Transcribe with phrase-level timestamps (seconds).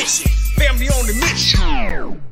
[0.00, 0.30] mission.
[0.54, 2.22] Family on the mission.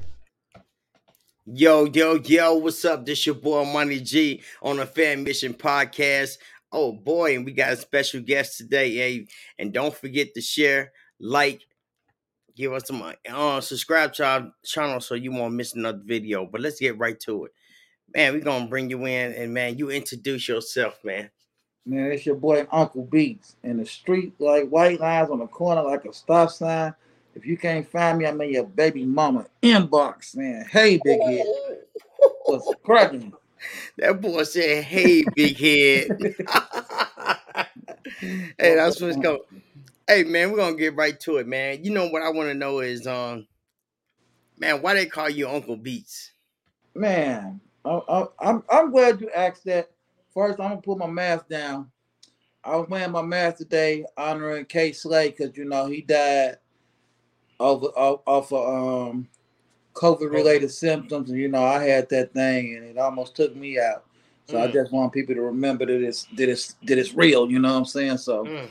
[1.45, 3.05] Yo, yo, yo, what's up?
[3.05, 6.39] This your boy Money G on the Fammission Podcast.
[6.73, 8.95] Oh boy, and we got a special guest today.
[8.95, 9.27] Hey,
[9.59, 11.61] and don't forget to share, like,
[12.57, 16.46] give us some uh subscribe to our channel so you won't miss another video.
[16.46, 17.53] But let's get right to it.
[18.14, 21.30] Man, we're gonna bring you in and man, you introduce yourself, man.
[21.85, 25.82] Man, it's your boy Uncle Beats in the street, like white lines on the corner,
[25.82, 26.94] like a stop sign.
[27.39, 30.67] If you can't find me, I'm in your baby mama inbox, man.
[30.69, 31.47] Hey, big head.
[32.47, 33.33] What's cracking?
[33.97, 36.09] That boy said, "Hey, big head."
[38.19, 39.39] hey, that's what's going.
[40.09, 41.84] Hey, man, we're gonna get right to it, man.
[41.84, 43.47] You know what I want to know is, um,
[44.59, 46.33] man, why they call you Uncle Beats?
[46.97, 49.91] Man, I, I, I'm I'm glad you asked that.
[50.34, 51.89] First, I'm gonna put my mask down.
[52.64, 56.56] I was wearing my mask today, honoring Kay Slay, because you know he died
[57.61, 59.28] of of, of um
[59.95, 63.78] COVID related symptoms, and you know I had that thing, and it almost took me
[63.81, 64.05] out.
[64.47, 64.73] So I Mm.
[64.73, 67.51] just want people to remember that it's that it's that it's real.
[67.51, 68.19] You know what I'm saying?
[68.19, 68.69] So Mm,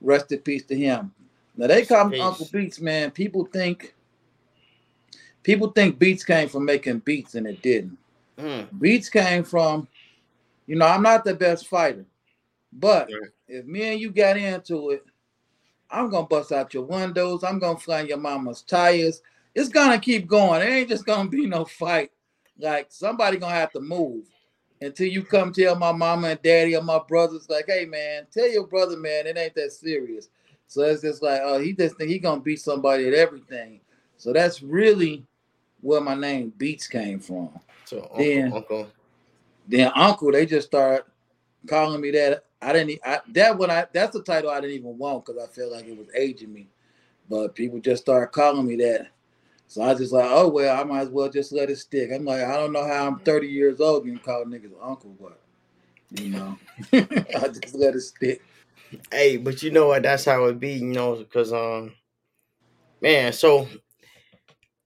[0.00, 1.12] rest in peace to him.
[1.56, 2.22] Now they call me Peace.
[2.22, 3.10] Uncle Beats, man.
[3.10, 3.94] People think
[5.42, 7.98] people think Beats came from making beats, and it didn't.
[8.38, 9.88] mm, Beats came from,
[10.66, 12.04] you know, I'm not the best fighter,
[12.72, 13.30] but Right.
[13.48, 15.04] if me and you got into it,
[15.90, 17.44] I'm gonna bust out your windows.
[17.44, 19.22] I'm gonna fly your mama's tires.
[19.54, 20.62] It's gonna keep going.
[20.62, 22.10] It ain't just gonna be no fight.
[22.58, 24.26] Like somebody gonna have to move
[24.80, 28.48] until you come tell my mama and daddy or my brothers, like, hey man, tell
[28.48, 30.28] your brother, man, it ain't that serious.
[30.66, 33.80] So it's just like, oh, he just think he gonna beat somebody at everything.
[34.18, 35.24] So that's really
[35.80, 37.50] where my name Beats came from.
[37.84, 38.50] So, Uncle, Yeah.
[38.52, 38.88] Uncle,
[39.66, 41.06] Then uncle, they just start
[41.66, 42.44] calling me that.
[42.60, 43.00] I didn't.
[43.04, 43.70] I, that one.
[43.70, 46.52] I that's the title I didn't even want because I felt like it was aging
[46.52, 46.68] me.
[47.28, 49.08] But people just started calling me that.
[49.68, 52.10] So I was just like, oh well, I might as well just let it stick.
[52.12, 55.38] I'm like, I don't know how I'm 30 years old and call niggas uncle, but
[56.10, 56.58] you know,
[56.92, 58.42] I just let it stick.
[59.12, 60.02] hey, but you know what?
[60.02, 61.92] That's how it be, you know, because um,
[63.02, 63.32] man.
[63.34, 63.68] So,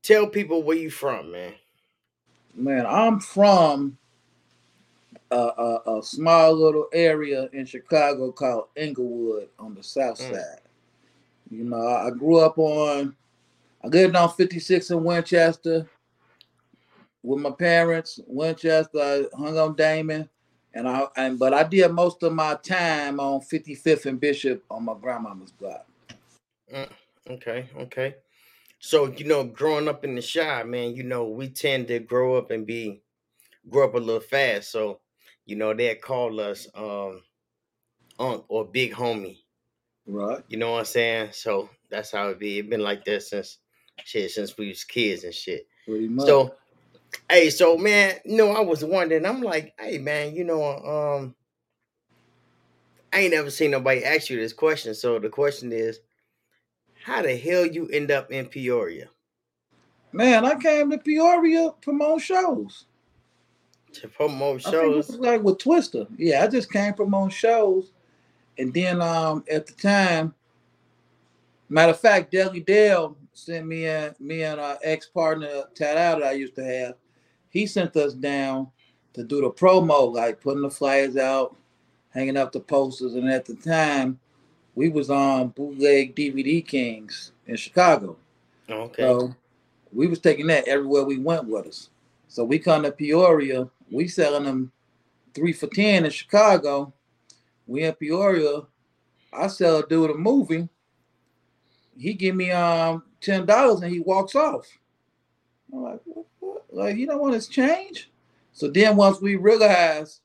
[0.03, 1.54] tell people where you from, man.
[2.54, 3.99] Man, I'm from
[5.32, 10.31] a, a, a small little area in Chicago called Englewood on the south Mm.
[10.31, 10.60] side.
[11.50, 13.16] You know, I grew up on,
[13.84, 15.88] I lived on 56 in Winchester
[17.22, 18.21] with my parents.
[18.26, 20.28] Winchester, I hung on Damen,
[20.75, 24.84] and I and but I did most of my time on 55th and Bishop on
[24.84, 25.87] my grandmama's block.
[27.31, 28.16] Okay, okay.
[28.78, 32.37] So you know, growing up in the Chi, man, you know, we tend to grow
[32.37, 33.03] up and be
[33.71, 34.71] grow up a little fast.
[34.71, 35.00] So,
[35.47, 37.22] you know, they call us um
[38.19, 39.38] Unc or Big Homie.
[40.06, 40.42] Right.
[40.48, 41.30] You know what I'm saying?
[41.32, 42.58] So that's how it be.
[42.58, 43.58] It been like that since
[44.04, 45.66] shit, since we was kids and shit.
[45.86, 46.26] Pretty much.
[46.26, 46.54] So,
[47.30, 49.26] hey, so man, you know, I was wondering.
[49.26, 51.34] I'm like, hey, man, you know, um,
[53.12, 54.94] I ain't never seen nobody ask you this question.
[54.94, 56.00] So the question is,
[57.04, 59.09] how the hell you end up in Peoria
[60.12, 62.86] man, I came to Peoria promote shows.
[63.94, 65.10] To promote shows?
[65.19, 66.06] like with Twista.
[66.16, 67.91] Yeah, I just came from on shows.
[68.58, 70.34] And then um at the time,
[71.69, 76.28] matter of fact, Deli Dale sent me and me and our ex-partner Tad out that
[76.28, 76.94] I used to have.
[77.48, 78.69] He sent us down
[79.14, 81.56] to do the promo, like putting the flyers out,
[82.10, 83.14] hanging up the posters.
[83.14, 84.19] And at the time,
[84.74, 88.16] we was on bootleg DVD Kings in Chicago.
[88.70, 89.03] Okay.
[89.03, 89.34] So
[89.92, 91.91] we was taking that everywhere we went with us.
[92.28, 94.72] So we come to Peoria, we selling them
[95.34, 96.92] three for ten in Chicago.
[97.66, 98.62] We in Peoria.
[99.32, 100.69] I sell a dude a movie.
[101.97, 104.66] He give me um ten dollars and he walks off.
[105.72, 106.64] I'm like, what, what?
[106.70, 108.10] like you don't want his change?
[108.53, 110.21] So then once we realized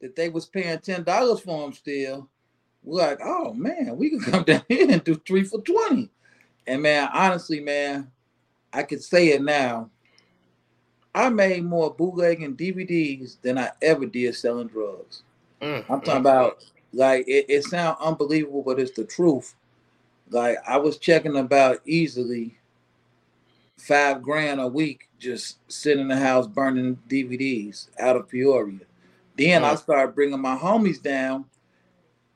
[0.00, 2.28] that they was paying ten dollars for him still,
[2.82, 6.10] we're like, oh man, we can come down here and do three for twenty.
[6.66, 8.10] And man, honestly, man,
[8.72, 9.90] I could say it now.
[11.14, 15.22] I made more bootlegging DVDs than I ever did selling drugs.
[15.60, 19.54] Mm, I'm talking mm, about like it, it sounds unbelievable, but it's the truth.
[20.30, 22.58] Like I was checking about easily
[23.76, 28.80] five grand a week just sitting in the house burning DVDs out of Peoria.
[29.36, 29.78] Then I Mm.
[29.78, 31.46] started bringing my homies down,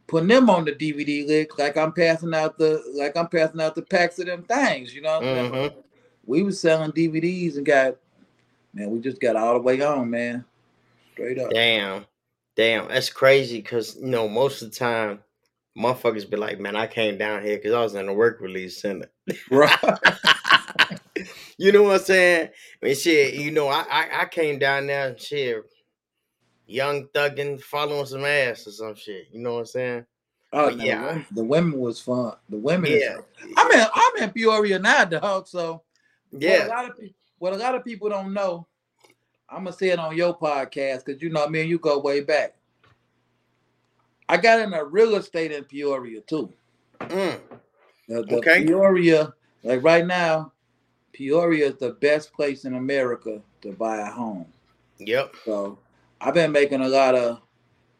[0.06, 3.74] putting them on the DVD lick like I'm passing out the like I'm passing out
[3.74, 4.94] the packs of them things.
[4.94, 5.52] You know what I'm saying?
[5.52, 5.74] mhm.
[6.26, 7.96] We was selling DVDs and got
[8.74, 10.44] man, we just got all the way on, man.
[11.12, 11.50] Straight up.
[11.50, 12.06] Damn.
[12.56, 12.88] Damn.
[12.88, 15.20] That's crazy because, you know, most of the time
[15.78, 18.80] motherfuckers be like, man, I came down here because I was in the work release
[18.80, 19.10] center.
[19.50, 19.78] Right.
[21.56, 22.48] You know what I'm saying?
[22.82, 25.62] I mean, shit, you know, I I, I came down there and shit,
[26.66, 29.28] young thugging, following some ass or some shit.
[29.30, 30.06] You know what I'm saying?
[30.52, 31.00] Oh, no, yeah.
[31.00, 32.32] the, women, the women was fun.
[32.48, 32.90] The women.
[32.90, 33.18] is- Yeah.
[33.56, 33.86] I'm in.
[33.94, 35.46] I'm in Peoria now, dog.
[35.46, 35.82] So
[36.30, 36.66] What a Yeah.
[36.66, 38.66] lot of people, what a lot of people don't know,
[39.50, 42.22] I'm gonna say it on your podcast because you know me and you go way
[42.22, 42.54] back.
[44.30, 46.50] I got into real estate in Peoria too.
[47.00, 47.38] Mm.
[48.08, 48.64] The, the Okay.
[48.64, 50.52] Peoria, like right now,
[51.12, 54.46] Peoria is the best place in America to buy a home.
[54.96, 55.34] Yep.
[55.44, 55.78] So
[56.22, 57.42] I've been making a lot of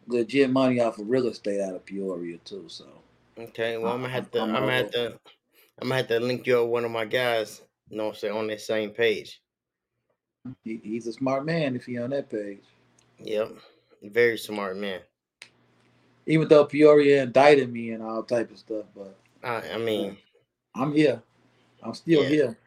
[0.06, 2.64] legit money off of real estate out of Peoria too.
[2.69, 2.87] So
[3.38, 3.76] Okay.
[3.76, 4.38] Well, I'm gonna have to.
[4.38, 5.06] I'm- I'm gonna have to.
[5.82, 7.61] I'm gonna have to link you up with one of my guys.
[7.94, 9.41] You know what I'm saying on that same page.
[10.64, 12.64] he, he's a smart man if he on that page.
[13.20, 13.52] Yep.
[14.02, 14.99] Very smart man.
[16.26, 20.17] Even though Peoria indicted me and all type of stuff, but I, I mean,
[20.75, 21.23] I'm here.
[21.85, 22.29] I'm still Yeah.
[22.29, 22.58] here.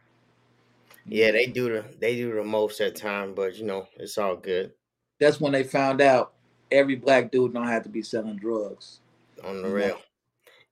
[1.06, 4.38] yeah, they do the they do the most at time, but you know it's all
[4.38, 4.72] good
[5.20, 6.36] That's when they found out
[6.72, 9.02] every black dude don't have to be selling drugs.
[9.44, 10.00] on the rail.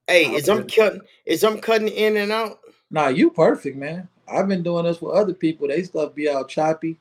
[0.07, 1.01] Hey, is I'm cutting?
[1.25, 2.61] Is I'm cutting in and out?
[2.89, 4.07] Nah, you perfect, man.
[4.27, 5.67] I've been doing this for other people.
[5.67, 6.97] They stuff be all choppy.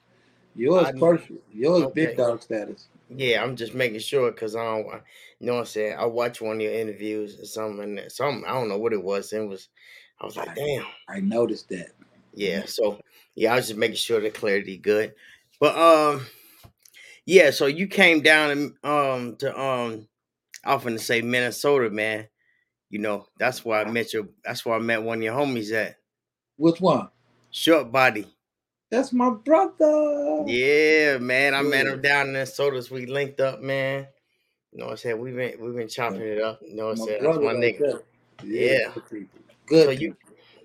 [0.54, 1.00] Yours I know.
[1.00, 1.42] perfect.
[1.52, 2.06] Yours Okay.
[2.06, 2.88] big dog status.
[3.08, 4.86] Yeah, I'm just making sure because I don't,
[5.38, 5.96] you know what I'm saying.
[5.98, 9.02] I watched one of your interviews or something, and something I don't know what it
[9.02, 9.32] was.
[9.32, 9.68] It was,
[10.20, 10.86] I was like, damn.
[11.08, 11.90] I noticed that.
[12.32, 12.64] Yeah.
[12.66, 13.00] So
[13.34, 15.14] yeah, I was just making sure the clarity good.
[15.60, 16.26] But um,
[17.26, 17.50] yeah.
[17.50, 20.08] So you came down and um to um,
[20.64, 22.28] I often to say Minnesota, man.
[22.90, 24.28] You know that's where I met your.
[24.44, 25.96] That's where I met one of your homies at
[26.56, 27.08] Which one?
[27.54, 28.26] Short Body.
[28.90, 30.42] That's my brother.
[30.44, 31.54] Yeah, man.
[31.54, 32.82] I met him down in Minnesota.
[32.82, 34.08] So we linked up, man.
[34.72, 35.20] You know what I'm saying?
[35.20, 36.58] We've been we've been chopping it up.
[36.66, 37.22] You know what I'm saying?
[37.22, 37.78] That's my nigga.
[37.78, 38.00] there.
[38.44, 38.92] Yeah.
[39.08, 39.28] Good.
[39.66, 39.84] Good.
[39.84, 40.16] So you,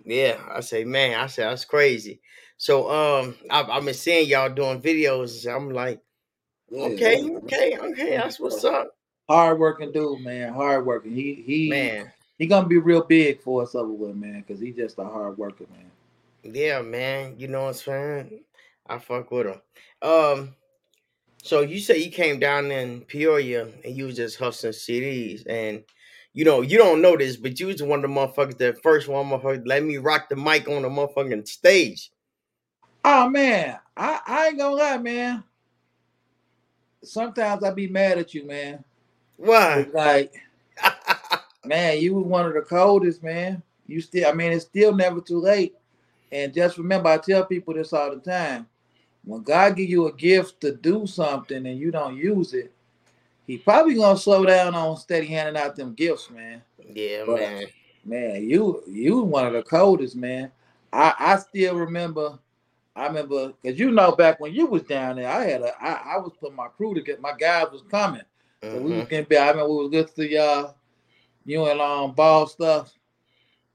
[0.03, 2.21] yeah, I say, man, I said that's crazy.
[2.57, 5.45] So um, I've, I've been seeing y'all doing videos.
[5.45, 6.01] I'm like,
[6.71, 6.86] Yeah.
[6.86, 8.95] okay, okay, okay, that's what's up,
[9.30, 10.53] Hard working dude, man.
[10.53, 11.12] Hard working.
[11.13, 12.12] He he man.
[12.39, 15.38] he gonna be real big for us over with, man, because he just a hard
[15.38, 15.88] worker, man.
[16.44, 17.36] Yeah, man.
[17.38, 18.44] You know what I'm saying?
[18.88, 19.62] I fuck with him.
[20.01, 20.56] Um,
[21.41, 25.83] so you say you came down in Peoria and you was just hustling CDs, and
[26.33, 29.07] you know you don't know this, but you was one of the motherfuckers that first
[29.07, 32.12] one motherfucker let me rock the mic on the motherfucking stage.
[33.06, 35.44] Oh man, I, I ain't gonna lie, man.
[37.03, 38.83] Sometimes I be mad at you, man.
[39.38, 39.80] Why?
[39.80, 40.33] It's like,
[41.65, 43.63] man, you was one of the coldest, man.
[43.88, 45.75] You still, I mean, it's still never too late.
[46.31, 48.68] And just remember, I tell people this all the time.
[49.24, 52.72] When God give you a gift to do something and you don't use it,
[53.48, 56.62] He probably gonna slow down on steady handing out them gifts, man.
[56.94, 57.66] yeah, But- man.
[58.06, 60.52] Man, you you one of the coldest, man.
[60.94, 62.40] I I still remember.
[62.96, 66.16] I remember because you know back when you was down there, I had a I,
[66.16, 68.22] I was putting my crew to get my guys was coming.
[68.62, 69.10] So we was Mhm.
[69.10, 69.40] getting back.
[69.40, 70.75] I remember we was good to y'all,
[71.46, 72.94] you and um ball stuff,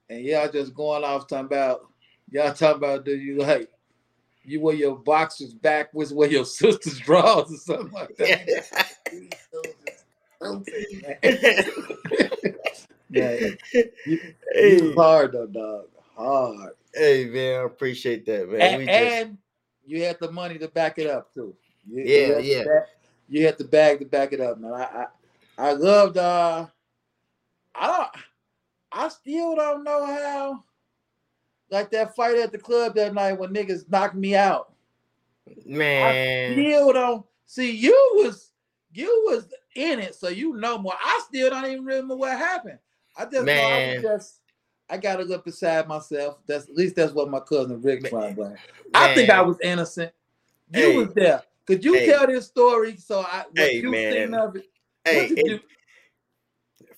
[0.09, 1.87] and y'all just going off talking about
[2.35, 3.71] y'all talking about do you like
[4.43, 8.67] you wear your boxers backwards, wear your sister's drawers or something like that.
[13.11, 13.41] yeah,
[13.73, 14.21] you, you
[14.53, 15.85] hey, was hard though, dog.
[16.17, 16.73] Hard.
[16.95, 18.61] hey, man, I appreciate that, man.
[18.61, 19.38] And, we just, and
[19.87, 21.55] you had the money to back it up too.
[21.88, 22.64] You, you Yeah, the yeah.
[23.29, 24.73] you had the bag to back it up, man.
[24.73, 25.07] I I,
[25.57, 26.67] I loved uh
[27.75, 28.09] I don't
[28.93, 30.64] I still don't know how
[31.75, 34.73] like that fight at the club that night when niggas knocked me out.
[35.66, 36.14] man.
[36.49, 38.52] I Still don't see you was
[38.95, 40.95] you was in it, so you know more.
[40.99, 42.78] I still don't even remember what happened.
[43.16, 43.95] I just know I Man.
[43.95, 44.40] was just
[44.88, 46.38] I gotta look beside myself.
[46.47, 48.11] That's at least that's what my cousin Rick Man.
[48.37, 48.59] tried.
[48.95, 50.12] I think I was innocent.
[50.71, 50.97] You Hey.
[50.97, 51.43] was there.
[51.66, 52.07] Could you Hey.
[52.07, 54.12] tell this story so I what Hey, you man.
[54.12, 54.71] think of it?
[55.04, 55.62] Hey, it-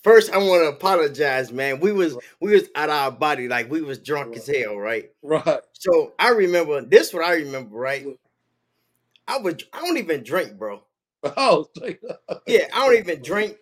[0.07, 1.81] first I want to apologize, man.
[1.81, 5.11] We was we was out of our body, like we was drunk as hell, right?
[5.23, 5.61] right.
[5.73, 7.13] So I remember this.
[7.13, 8.07] What I remember, right?
[9.27, 10.83] I was I don't even drink, bro.
[11.25, 11.67] Oh.
[12.47, 13.57] Yeah, I don't even drink.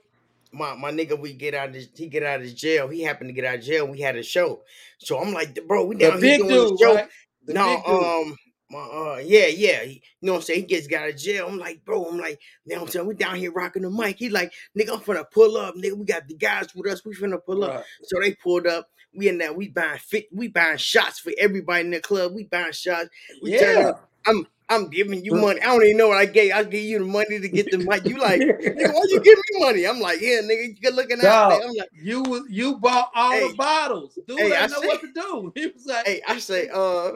[0.52, 2.88] My my nigga, we get out of his, he get out of jail.
[2.88, 3.88] He happened to get out of jail.
[3.88, 4.62] We had a show,
[4.98, 6.94] so I'm like, bro, we the here big doing dude, show.
[6.94, 7.08] right?
[7.46, 8.36] The no, um,
[8.70, 9.82] my uh, yeah, yeah.
[9.84, 10.60] He, you know what I'm saying?
[10.60, 11.46] He gets got out of jail.
[11.48, 13.06] I'm like, bro, I'm like, you know what I'm saying?
[13.06, 14.18] We down here rocking the mic.
[14.18, 15.96] He like, nigga, I'm finna pull up, nigga.
[15.96, 17.04] We got the guys with us.
[17.04, 17.74] We finna pull up.
[17.74, 17.84] Right.
[18.04, 18.88] So they pulled up.
[19.16, 19.52] We in there.
[19.52, 20.26] We buying fit.
[20.32, 22.32] We buying shots for everybody in the club.
[22.34, 23.08] We buying shots.
[23.42, 23.88] We turn Yeah.
[23.90, 24.10] up.
[24.26, 25.60] I'm I'm giving you money.
[25.60, 26.52] I don't even know what I gave.
[26.52, 28.08] I gave you the money to get the mic.
[28.08, 29.86] You like, nigga, why you give me money?
[29.86, 31.22] I'm like, yeah, nigga, you good looking out.
[31.22, 31.68] Dog, there.
[31.68, 33.48] I'm like, you was you bought all Hey.
[33.50, 34.18] the bottles.
[34.26, 35.52] Dude Hey, I know what to do.
[35.54, 37.12] He was like, hey, I say, uh,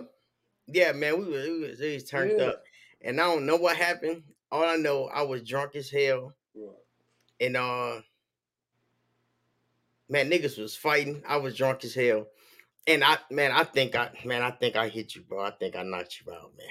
[0.68, 2.46] yeah, man, we was, we was, we was turned Yeah.
[2.46, 2.62] up,
[3.02, 4.22] and I don't know what happened.
[4.50, 6.34] All I know, I was drunk as hell,
[7.40, 8.00] and uh,
[10.08, 11.22] man, niggas was fighting.
[11.26, 12.26] I was drunk as hell,
[12.86, 15.42] and I, man, I think I, man, I think I hit you, bro.
[15.44, 16.66] I think I knocked you out, man.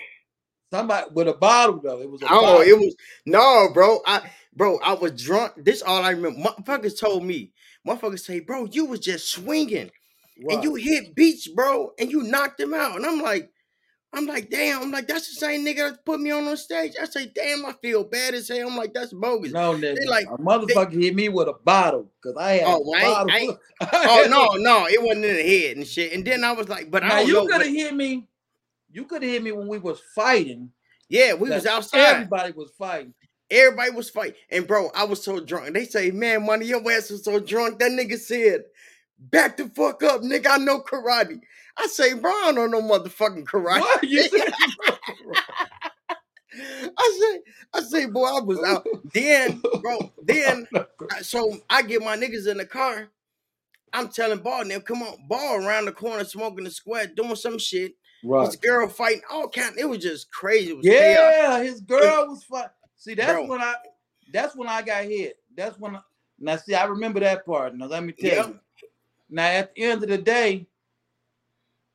[0.71, 2.01] somebody with a bottle though.
[2.01, 2.61] It was a Oh, bottle.
[2.61, 3.99] it was no, bro.
[4.05, 5.53] I, bro, I was drunk.
[5.57, 6.39] This all I remember.
[6.39, 7.51] Motherfuckers told me.
[7.87, 9.91] Motherfuckers say, bro, you was just swinging.
[10.43, 10.55] Right.
[10.55, 12.95] and you hit beats, bro, and you knocked him out.
[12.95, 13.49] And I'm like,
[14.13, 16.93] I'm like, damn, I'm like, that's the same nigga that put me on on stage.
[16.99, 18.69] I say, damn, I feel bad as hell.
[18.69, 19.51] I'm like, that's bogus.
[19.51, 19.95] no nigga.
[20.07, 23.31] like- a motherfucker hit me with a bottle because I had Oh, a bottle.
[23.31, 26.13] I I Oh no, no, it wasn't in the head and shit.
[26.13, 27.47] And then I was like, but I Now don't you know.
[27.47, 28.27] could have hit me.
[28.91, 30.71] You could have hit me when we was fighting.
[31.09, 31.99] yeah, we was outside.
[31.99, 33.13] Everybody was fighting.
[33.51, 34.35] Everybody was fighting.
[34.49, 35.73] And bro, I was so drunk.
[35.73, 37.79] They say, man, money, your ass was so drunk.
[37.79, 38.63] That nigga said,
[39.19, 40.47] back the fuck up, nigga.
[40.51, 41.39] I know karate.
[41.77, 43.79] I say, bro, I don't know no motherfucking karate.
[43.81, 44.53] What you said?
[46.97, 47.41] I say,
[47.73, 48.87] I say, boy, I was out.
[49.13, 50.67] Then, bro, then
[51.21, 53.09] so I get my niggas in the car.
[53.93, 57.57] I'm telling Ball now, come on, Ball around the corner smoking the square, doing some
[57.57, 57.93] shit.
[58.23, 58.45] right.
[58.45, 59.75] This girl fighting, all kind.
[59.77, 60.73] It was just crazy.
[60.73, 61.33] Was chaos.
[61.37, 62.69] Yeah, his girl was fighting.
[62.95, 63.45] See, that's Bro.
[63.47, 63.75] when I.
[64.33, 65.37] That's when I got hit.
[65.55, 65.95] That's when.
[65.95, 65.99] I,
[66.39, 67.75] now, see, I remember that part.
[67.75, 68.47] Now, let me tell Yep.
[68.47, 68.59] you.
[69.29, 70.67] Now, at the end of the day,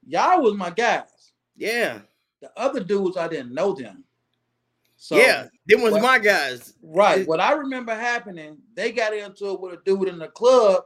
[0.07, 1.33] y'all was my guys.
[1.57, 2.01] Yeah,
[2.41, 4.05] The other dudes, I didn't know them.
[4.97, 5.49] So yeah.
[5.67, 6.75] Them was what- my guys.
[6.83, 7.27] Right.
[7.27, 10.85] What I remember happening, they got into it with a dude in the club,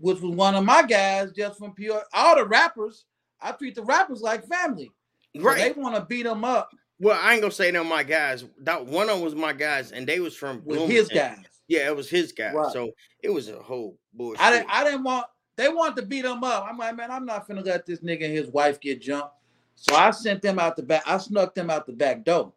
[0.00, 2.02] which was one of my guys just from pure.
[2.12, 3.04] All the rappers,
[3.40, 4.90] I treat the rappers like family.
[5.36, 5.74] So Right.
[5.74, 8.44] They want to beat them up Well, I ain't gonna say them my guys.
[8.58, 11.38] That one of them was my guys, and they was from with his guys.
[11.66, 12.54] Yeah, it was his guys.
[12.54, 12.72] Right.
[12.72, 12.92] So
[13.22, 14.40] it was a whole bullshit.
[14.40, 14.70] I didn't.
[14.70, 15.26] I didn't want.
[15.56, 16.66] They wanted to beat him up.
[16.68, 19.34] I'm like, man, I'm not finna let this nigga and his wife get jumped.
[19.76, 21.02] So I sent them out the back.
[21.06, 22.52] I snuck them out the back door.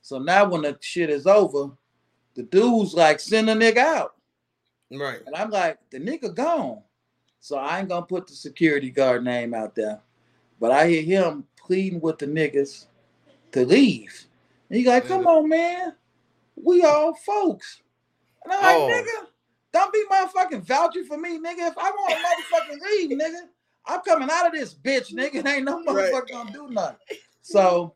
[0.00, 1.70] So now when the shit is over,
[2.34, 4.14] the dude's like, send the nigga out.
[4.90, 5.20] right.
[5.26, 6.80] And I'm like, the nigga gone.
[7.40, 10.00] So I ain't gonna put the security guard name out there.
[10.60, 12.86] But I hear him pleading with the niggas
[13.52, 14.26] to leave.
[14.70, 15.94] And he like, come on, man.
[16.56, 17.80] We all folks.
[18.44, 18.88] And I'm like, Oh.
[18.88, 19.26] nigga,
[19.72, 21.68] don't be motherfucking vouching for me, nigga.
[21.70, 23.48] If I want a motherfucking leave, nigga,
[23.86, 25.36] I'm coming out of this bitch, nigga.
[25.40, 26.12] And ain't no Right.
[26.12, 26.96] motherfucker gonna do nothing.
[27.42, 27.94] So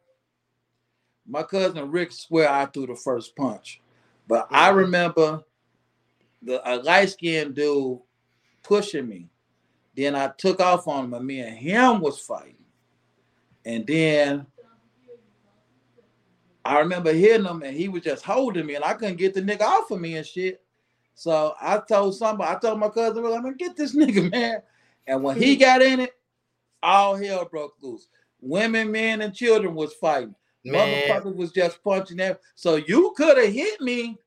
[1.26, 3.80] my cousin Rick swear I threw the first punch.
[4.26, 4.76] But I Mhm.
[4.76, 5.44] remember
[6.42, 8.00] the a light skinned dude
[8.62, 9.28] pushing me.
[9.96, 12.64] Then I took off on him, and me and him was fighting.
[13.64, 14.46] And then
[16.64, 19.42] I remember hitting him, and he was just holding me, and I couldn't get the
[19.42, 20.62] nigga off of me and shit.
[21.16, 24.60] So I told somebody, I told my cousin, I'm gonna get this nigga, man.
[25.06, 25.60] And when he mm-hmm.
[25.60, 26.12] got in it,
[26.82, 28.08] all hell broke loose.
[28.40, 30.34] Women, men, and children was fighting.
[30.62, 32.36] Man, Motherfuckers was just punching them.
[32.54, 34.18] So you could have hit me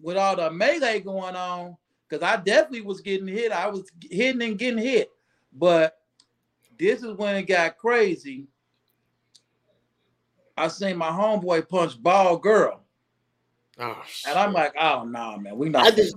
[0.00, 1.76] with all the melee going on,
[2.08, 3.52] because I definitely was getting hit.
[3.52, 5.10] I was hitting and getting hit.
[5.52, 5.98] But
[6.78, 8.46] this is when it got crazy.
[10.56, 12.83] I seen my homeboy punch ball girl.
[13.78, 14.54] Oh, And I'm shit.
[14.54, 16.16] like, oh no, man, we I not just,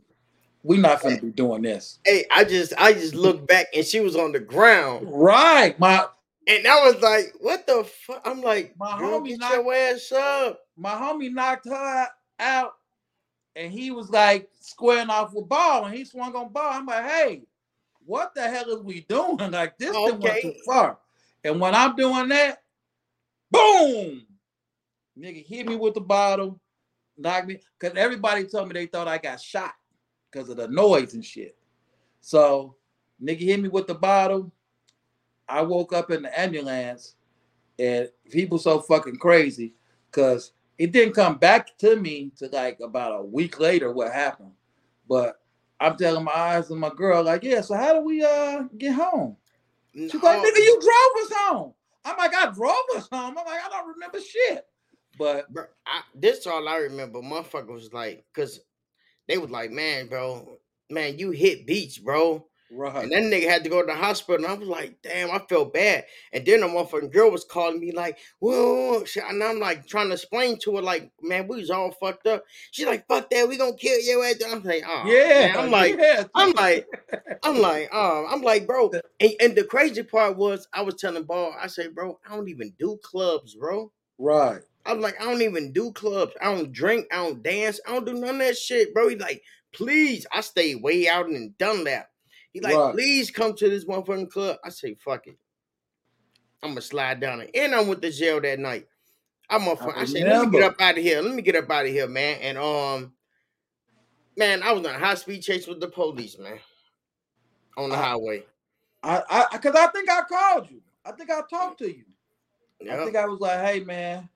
[0.63, 1.99] we not gonna be doing this.
[2.05, 5.77] hey, I just, I just looked back and she was on the ground, Right.
[5.79, 6.05] My
[6.47, 10.11] and I was like, "What the fuck?" I'm like, My homie get knocked- your ass
[10.13, 12.07] up." my homie knocked her
[12.39, 12.73] out
[13.55, 16.69] and he was like squaring off with ball and he swung on ball.
[16.71, 17.41] I'm like, hey,
[18.05, 19.37] what the hell is we doing?
[19.51, 20.41] Like this thing went Okay.
[20.41, 20.99] too far.
[21.43, 22.61] And when I'm doing that,
[23.51, 24.25] boom,
[25.17, 26.59] nigga hit me with the bottle,
[27.17, 27.59] knocked me.
[27.79, 29.74] Cause everybody told me they thought I got shot
[30.31, 31.57] because of the noise and shit.
[32.21, 32.75] So
[33.21, 34.51] nigga hit me with the bottle.
[35.47, 37.15] I woke up in the ambulance
[37.79, 39.74] and people so fucking crazy
[40.12, 44.51] because it didn't come back to me to like about a week later what happened.
[45.07, 45.39] But
[45.79, 48.93] I'm telling my eyes and my girl, like, yeah, so how do we uh get
[48.93, 49.38] home?
[49.93, 51.74] She's like, nigga, you drove us home.
[52.05, 53.36] I'm like, I drove us home.
[53.38, 54.65] I'm like, I don't remember shit.
[55.17, 57.19] But bro, I, this all I remember.
[57.19, 58.59] Motherfucker was like, cause
[59.27, 60.57] they was like, man, bro,
[60.89, 62.45] man, you hit beats, bro.
[62.71, 63.03] right.
[63.03, 65.39] And that nigga had to go to the hospital, and I was like, damn, I
[65.39, 66.05] felt bad.
[66.31, 70.13] And then the motherfucking girl was calling me like, whoa, and I'm like trying to
[70.13, 72.43] explain to her, like, man, we was all fucked up.
[72.71, 74.41] She's like, fuck that, we gonna kill your ass.
[74.45, 75.47] I'm like, oh, yeah.
[75.47, 75.57] man.
[75.57, 76.24] I'm like, yeah.
[76.36, 76.88] I'm like,
[77.43, 78.91] I'm like, um, I'm like, bro.
[79.19, 82.50] And, and the crazy part was, I was telling Ball, I say, bro, I don't
[82.50, 83.91] even do clubs, bro.
[84.17, 84.62] Right.
[84.88, 86.34] I was like, I don't even do clubs.
[86.41, 87.08] I don't drink.
[87.12, 87.79] I don't dance.
[87.88, 89.10] I don't do none of that shit, bro.
[89.10, 90.25] He's like, please.
[90.32, 92.10] I stay way out in Dunlap.
[92.53, 92.94] He like, Right.
[92.94, 94.58] please come to this motherfucking club.
[94.63, 95.38] I say, fuck it.
[96.63, 97.51] I'm gonna slide down it.
[97.53, 98.88] And I went to jail that night.
[99.50, 101.22] I'm a I said, let me get up out of here.
[101.22, 102.39] Let me get up out of here, man.
[102.41, 103.13] And um,
[104.36, 106.60] man, I was on a high speed chase with the police, man.
[107.77, 108.44] On the I- highway.
[109.03, 110.82] I, I, cause I think I called you.
[111.06, 112.03] I think I talked to you.
[112.91, 114.27] I think I was like, hey man,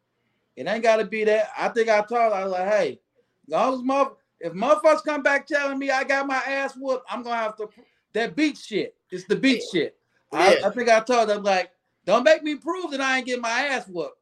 [0.55, 1.49] it ain't gotta be that.
[1.57, 2.99] I think I told I was like, hey,
[3.47, 7.23] long as mother, if motherfuckers come back telling me I got my ass whooped, I'm
[7.23, 7.69] gonna have to
[8.13, 8.95] that beat shit.
[9.09, 9.97] It's the beat shit.
[10.31, 10.67] I, Yeah.
[10.67, 11.71] I think I told them like,
[12.05, 14.17] don't make me prove that I ain't getting my ass whooped.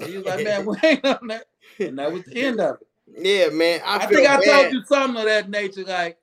[0.00, 1.46] And he was like, man, we ain't on that.
[1.78, 2.86] And that was the end of it.
[3.18, 3.80] Yeah, man.
[3.84, 4.44] I, I, think I bad.
[4.44, 5.84] told you something of that nature.
[5.84, 6.18] Like,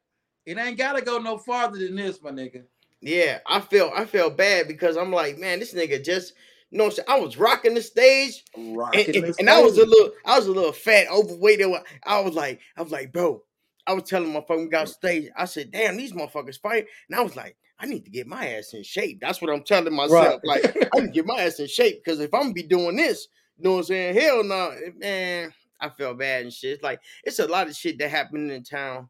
[0.45, 2.63] it ain't gotta go no farther than this, my nigga.
[3.01, 6.33] Yeah, I feel I feel bad because I'm like, man, this nigga just
[6.71, 7.05] you know what I'm saying?
[7.07, 10.37] I was rocking the stage and, Rocking and, this and I was a little I
[10.37, 11.61] was a little fat, overweight.
[11.61, 13.43] and I was like, I was like, bro,
[13.87, 15.29] I was telling my we got stage.
[15.35, 16.85] I said, damn, these motherfuckers fight.
[17.09, 19.19] And I was like, I need to get my ass in shape.
[19.19, 20.41] That's what I'm telling myself.
[20.45, 20.63] Right.
[20.63, 22.97] Like, I need to get my ass in shape because if I'm gonna be doing
[22.97, 24.15] this, you know what I'm saying?
[24.15, 25.53] Hell no, man.
[25.81, 26.73] I felt bad and shit.
[26.73, 29.09] It's like it's a lot of shit that happened in town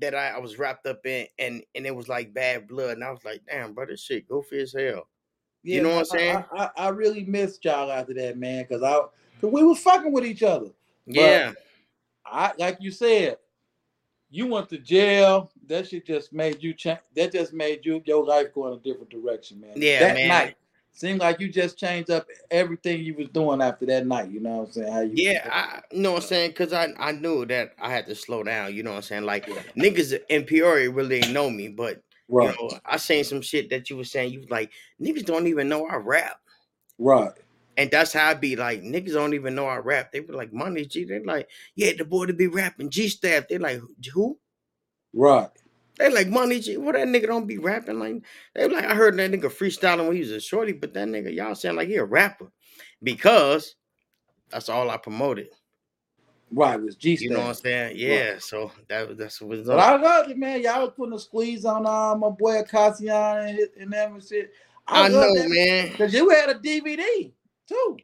[0.00, 3.04] that I, I was wrapped up in, and and it was like bad blood, and
[3.04, 5.08] I was like, damn, bro, this shit goofy as hell.
[5.74, 6.44] You know what I'm saying?
[6.52, 8.94] I, I, I really missed y'all after that, man, because I
[9.40, 10.70] cause we was fucking with each other.
[11.06, 11.52] Yeah,
[12.24, 13.38] I like you said,
[14.30, 15.50] you went to jail.
[15.66, 17.00] That shit just made you change.
[17.16, 19.72] That just made you your life go in a different direction, man.
[19.74, 20.28] Yeah, that man.
[20.28, 20.56] night
[20.92, 24.30] seemed like you just changed up everything you was doing after that night.
[24.30, 24.92] You know what I'm saying?
[24.92, 25.12] How you?
[25.14, 28.14] yeah, I you know what I'm saying, cause I I knew that I had to
[28.14, 28.74] slow down.
[28.74, 29.24] You know what I'm saying?
[29.24, 29.62] Like Yeah.
[29.76, 33.70] niggas in Peoria really didn't know me, but right, you know, I seen some shit
[33.70, 34.32] that you was saying.
[34.32, 36.40] You was like, niggas don't even know I rap.
[36.98, 37.32] right,
[37.76, 40.12] And that's how I be like, niggas don't even know I rap.
[40.12, 41.04] They were like, Money G.
[41.04, 42.90] They're like, yeah, the boy to be rapping.
[42.90, 43.48] G Staff.
[43.48, 43.80] They're like,
[44.12, 44.38] who?
[45.14, 45.48] right.
[45.98, 46.76] They like Money G.
[46.76, 48.22] What that nigga don't be rapping like?
[48.54, 51.34] They like I heard that nigga freestyling when he was a shorty, but that nigga
[51.34, 52.52] y'all sound like he a rapper
[53.02, 53.74] because
[54.50, 55.48] that's all I promoted.
[56.50, 57.96] Right, it was G You know what I'm saying?
[57.96, 58.38] Yeah.
[58.38, 59.78] So that was that's what was But.
[59.78, 60.62] I loved it, man.
[60.62, 64.52] Y'all was putting a squeeze on uh, my boy Cassian and, and them and shit.
[64.86, 65.50] I, love know, that.
[65.50, 65.94] man.
[65.94, 67.30] Cause you had a DVD
[67.68, 67.96] too.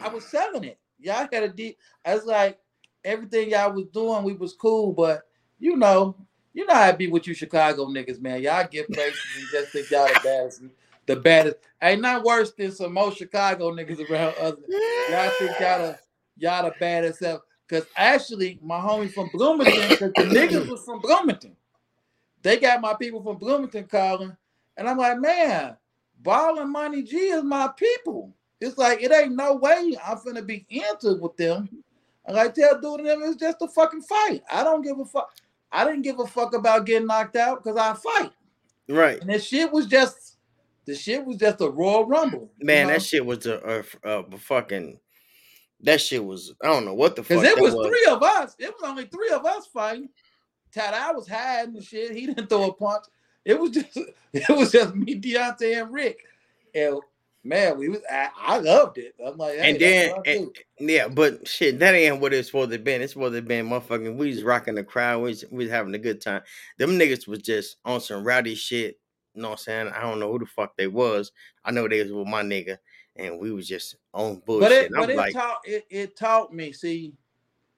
[0.00, 0.78] I was selling it.
[0.98, 1.76] Y'all had a D.
[2.04, 2.58] I was like
[3.04, 5.22] everything y'all was doing, we was cool, but
[5.58, 6.16] you know,
[6.52, 8.42] you know how it be with you Chicago niggas, man.
[8.42, 10.62] Y'all get places and just think y'all the baddest.
[11.06, 11.56] The baddest.
[11.80, 14.58] Ain't not worse than some most Chicago niggas around other.
[15.10, 15.98] Y'all think y'all the
[16.36, 17.40] y'all the baddest ever.
[17.68, 21.54] Cause actually, my homie from Bloomington, cause the niggas was from Bloomington.
[22.42, 24.34] They got my people from Bloomington calling,
[24.76, 25.76] and I'm like, man,
[26.22, 28.32] Ball and Money G is my people.
[28.60, 31.68] It's like it ain't no way I'm finna be into with them.
[32.26, 34.42] And like tell dude them it's just a fucking fight.
[34.50, 35.30] I don't give a fuck.
[35.70, 38.32] I didn't give a fuck about getting knocked out because I fight.
[38.88, 39.20] Right.
[39.20, 40.38] And that shit was just
[40.86, 42.50] the shit was just a Royal Rumble.
[42.58, 42.94] you Man, know?
[42.94, 44.98] that shit was a, a, a fucking
[45.82, 48.22] that shit was I don't know what the fuck Because it that was, three of
[48.22, 48.56] us.
[48.58, 50.08] It was only three of us fighting.
[50.74, 52.12] Tada I was hiding and shit.
[52.12, 53.04] He didn't throw a punch.
[53.44, 53.96] It was just
[54.32, 56.20] it was just me, Deontay, and Rick.
[56.74, 57.00] And
[57.44, 59.14] man, we was I, I loved it.
[59.24, 62.34] I'm like, hey, and then that's what I and- yeah, but shit, that ain't what
[62.34, 63.00] it's supposed to been.
[63.02, 64.16] It's supposed to been motherfucking.
[64.16, 65.22] We was rocking the crowd.
[65.22, 66.42] We was, we was having a good time.
[66.78, 68.98] Them niggas was just on some rowdy shit.
[69.34, 69.88] You know what I'm saying?
[69.88, 71.32] I don't know who the fuck they was.
[71.64, 72.78] I know they was with my nigga,
[73.18, 74.68] and we was just on bullshit.
[74.68, 76.72] but it but it like, taught it, it taught me.
[76.72, 77.12] See,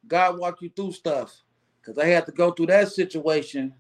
[0.07, 1.35] God walked you through stuff
[1.81, 3.75] because I had to go through that situation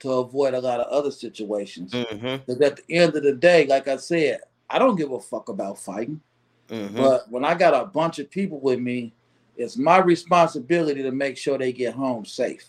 [0.00, 1.92] to avoid a lot of other situations.
[1.92, 5.20] mm-hmm, Because at the end of the day, like I said, I don't give a
[5.20, 6.20] fuck about fighting.
[6.68, 6.96] mm-hmm.
[6.96, 9.14] But when I got a bunch of people with me,
[9.56, 12.66] it's my responsibility to make sure they get home safe.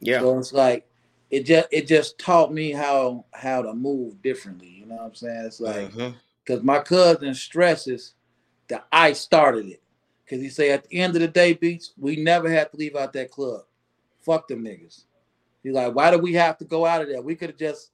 [0.00, 0.86] yeah, So it's like
[1.30, 4.68] it just it just taught me how how to move differently.
[4.68, 5.44] You know what I'm saying?
[5.46, 6.14] It's like mhm.
[6.44, 8.14] Because my cousin stresses
[8.68, 9.82] that I started it.
[10.28, 12.94] Cause he say at the end of the day, beats, we never had to leave
[12.94, 13.62] out that club.
[14.20, 15.04] Fuck them niggas.
[15.62, 17.20] He's like, why do we have to go out of there?
[17.20, 17.90] We could have just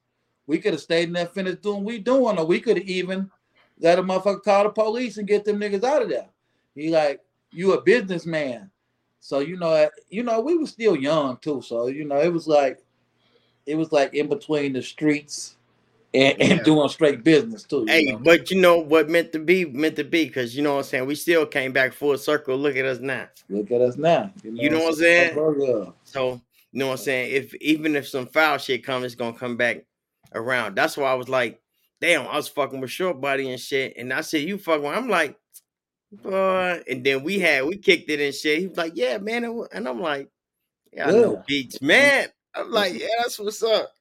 [0.46, 3.30] we could have stayed in there, finished doing we doing, or we could have even
[3.80, 6.28] let a motherfucker call the police and get them niggas out of there.
[6.74, 8.70] He like, you a businessman.
[9.20, 11.62] So you know, you know, we were still young too.
[11.62, 12.84] So you know, it was like
[13.64, 15.56] it was like in between the streets
[16.16, 16.62] and, and Yeah.
[16.62, 17.84] doing straight business too.
[17.86, 18.18] Hey, know?
[18.18, 20.84] but you know what meant to be meant to be because you know what I'm
[20.84, 21.06] saying.
[21.06, 22.56] We still came back full circle.
[22.56, 23.28] Look at us now.
[23.48, 24.32] Look at us now.
[24.42, 25.92] You know what I'm saying?
[26.04, 26.40] So
[26.72, 27.32] you know what I'm saying.
[27.32, 29.84] If even if some foul shit comes, it's gonna come back
[30.34, 30.74] around.
[30.74, 31.60] That's why I was like,
[32.00, 34.86] damn, I was fucking with short body and shit, and I said you fucking.
[34.86, 35.38] I'm like,
[36.12, 38.60] Boy, and then we had we kicked it and shit.
[38.60, 40.30] He was like, "Yeah, man," and I'm like,
[40.92, 43.92] "Yeah, I know beats, man." I'm like, "Yeah, that's what's up."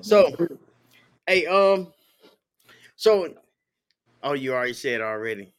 [0.00, 0.34] So,
[1.26, 1.92] hey, um,
[2.96, 3.34] so,
[4.22, 5.52] oh, you already said already.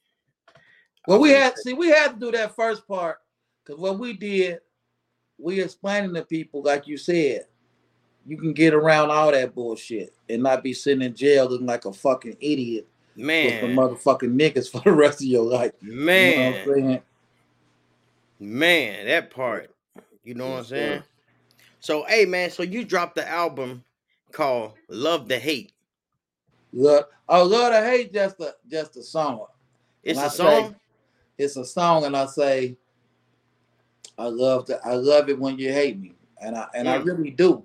[1.07, 3.17] Well, we had see we had to do that first part
[3.63, 4.59] because what we did,
[5.37, 7.45] we explaining to people like you said,
[8.25, 11.85] you can get around all that bullshit and not be sitting in jail looking like
[11.85, 15.73] a fucking idiot with the man, motherfucking niggas for the rest of your life.
[15.81, 17.01] You know man, what I'm saying?
[18.39, 19.75] man, that part.
[20.23, 21.03] You know what I'm saying?
[21.81, 23.83] So, hey, man, so you dropped the album
[24.33, 25.71] called "Love to Hate."
[26.73, 29.45] Love, oh, love to hate just a just a song.
[30.03, 30.75] It's And a I say- song.
[31.37, 32.77] It's a song, and I say,
[34.19, 37.05] I love to, I love it when you hate me, and I and I Mm.
[37.05, 37.63] really do,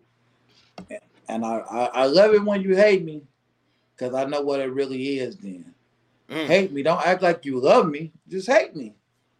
[1.28, 3.22] and I I, I love it when you hate me,
[3.94, 5.36] because I know what it really is.
[5.36, 5.74] Then
[6.30, 8.94] Mm, hate me, don't act like you love me, just hate me,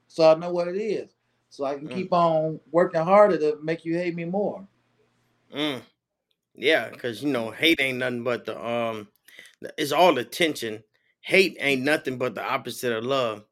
[0.09, 1.11] so I know what it is,
[1.51, 1.95] so I can Mm.
[1.95, 4.67] keep on working harder to make you hate me more.
[5.55, 5.81] mm.
[6.55, 9.09] Yeah, because you know, hate ain't nothing but the um,
[9.77, 10.83] it's all attention.
[11.21, 13.45] Hate ain't nothing but the opposite of love,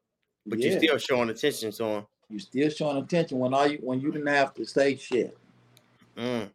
[0.45, 0.77] but you Yeah.
[0.77, 2.07] still showing attention to him.
[2.29, 5.37] You still showing attention when all you when you didn't have to say shit.
[6.17, 6.49] Mm.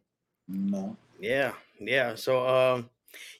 [0.47, 0.97] Know.
[1.19, 2.15] Yeah, yeah.
[2.15, 2.89] So um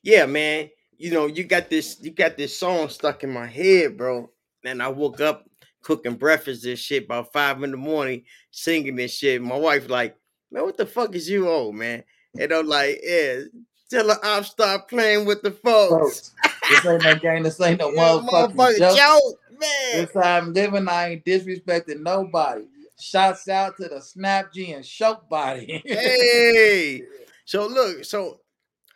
[0.01, 3.97] yeah, man, you know, you got this you got this song stuck in my head,
[3.97, 4.29] bro.
[4.65, 5.45] And I woke up
[5.81, 9.41] cooking breakfast and shit about five in the morning, singing this shit.
[9.41, 10.15] My wife like,
[10.51, 12.03] man, what the fuck is you old, man?
[12.39, 13.41] And I'm like, yeah,
[13.89, 16.29] tell her I'll stop playing with the folks.
[16.29, 16.31] Folks,
[16.69, 17.43] this ain't no game.
[17.43, 18.97] This ain't no motherfucking motherfucking joke.
[18.97, 19.91] joke, man.
[19.93, 22.63] This time living, I ain't disrespecting nobody.
[22.99, 25.81] Shouts out to the Snap G and Short Body.
[25.85, 27.03] Hey.
[27.45, 28.39] So look, so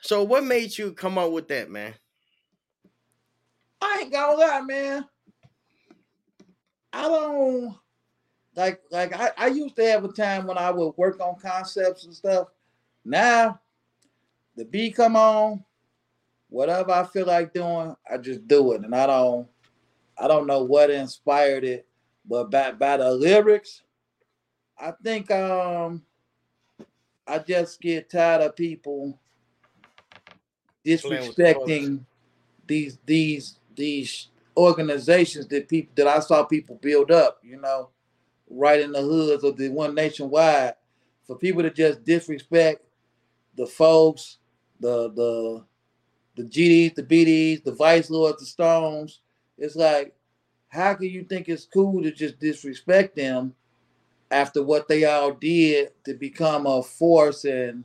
[0.02, 1.94] so what made you come up with that, man?
[3.82, 5.06] I ain't gonna lie, man.
[6.94, 7.76] I don't
[8.56, 12.06] like like I, I used to have a time when I would work on concepts
[12.06, 12.48] and stuff.
[13.08, 13.62] Now
[14.58, 15.64] the beat come on,
[16.50, 18.82] whatever I feel like doing, I just do it.
[18.82, 19.48] And I don't
[20.18, 21.88] I don't know what inspired it,
[22.26, 23.84] but by by the lyrics,
[24.78, 26.04] I think um
[27.26, 29.18] I just get tired of people
[30.84, 31.72] Playing with the folks.
[31.72, 32.06] disrespecting
[32.68, 37.90] these these these organizations that people that I saw people build up, you know,
[38.50, 40.74] right in the hoods of the one nationwide.
[41.26, 42.87] For people to just disrespect
[43.58, 44.38] the folks,
[44.80, 45.64] the the
[46.36, 49.22] the GDs, the BDs, the Vice Lords, the Stones,
[49.58, 50.14] it's like,
[50.70, 53.56] how can you think it's cool to just disrespect them
[54.30, 57.84] after what they all did to become a force and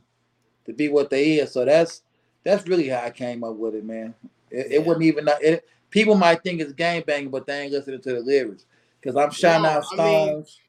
[0.65, 1.51] to be what they is?
[1.51, 2.03] So that's
[2.43, 4.13] that's really how I came up with it, man.
[4.51, 4.77] It, Yeah.
[4.77, 8.13] it wasn't even it, people might think it's game banging, but they ain't listening to
[8.13, 8.65] the lyrics.
[9.01, 10.59] Cause I'm shouting No, out I mean- Stones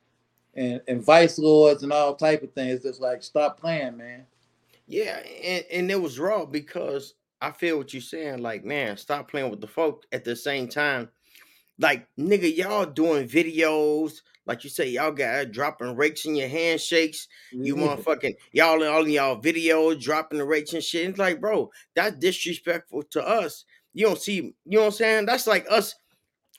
[0.55, 2.85] and, and Vice Lords and all type of things.
[2.87, 4.25] It's like stop playing, man.
[4.87, 8.42] Yeah, and, and it was raw because I feel what you're saying.
[8.42, 10.05] Like, man, stop playing with the folk.
[10.12, 11.11] At the same time,
[11.79, 14.20] like, nigga, y'all doing videos.
[14.47, 17.29] Like you say, y'all got uh, dropping rakes in your handshakes.
[17.62, 17.97] You Yeah.
[17.97, 21.09] motherfucking y'all in all of y'all videos dropping the rakes and shit.
[21.09, 23.64] It's like, bro, that's disrespectful to us.
[23.94, 25.27] You don't see, you know what I'm saying?
[25.27, 25.94] That's like us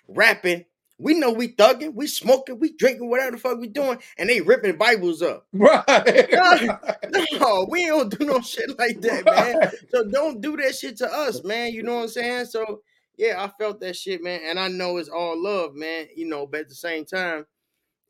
[0.08, 0.66] rapping.
[0.98, 4.40] We know we thugging, we smoking, we drinking, whatever the fuck we doing, and they
[4.42, 5.48] ripping Bibles up.
[5.54, 5.84] Right.
[7.40, 9.72] No, we don't do no shit like that, man.
[9.92, 11.74] So don't do that shit to us, man.
[11.74, 12.46] You know what I'm saying?
[12.46, 12.82] So
[13.18, 14.42] yeah, I felt that shit, man.
[14.46, 16.08] And I know it's all love, man.
[16.16, 17.46] You know, but at the same time,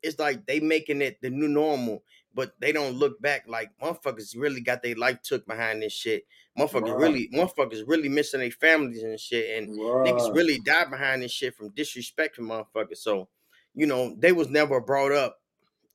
[0.02, 2.02] it's like they making it the new normal,
[2.36, 6.26] but they don't look back like motherfuckers really got their life took behind this shit.
[6.58, 6.98] Motherfuckers Right.
[6.98, 11.56] really, motherfuckers really missing their families and shit, and niggas really die behind this shit
[11.56, 12.98] from disrespecting motherfuckers.
[12.98, 13.28] So,
[13.74, 15.40] you know, they was never brought up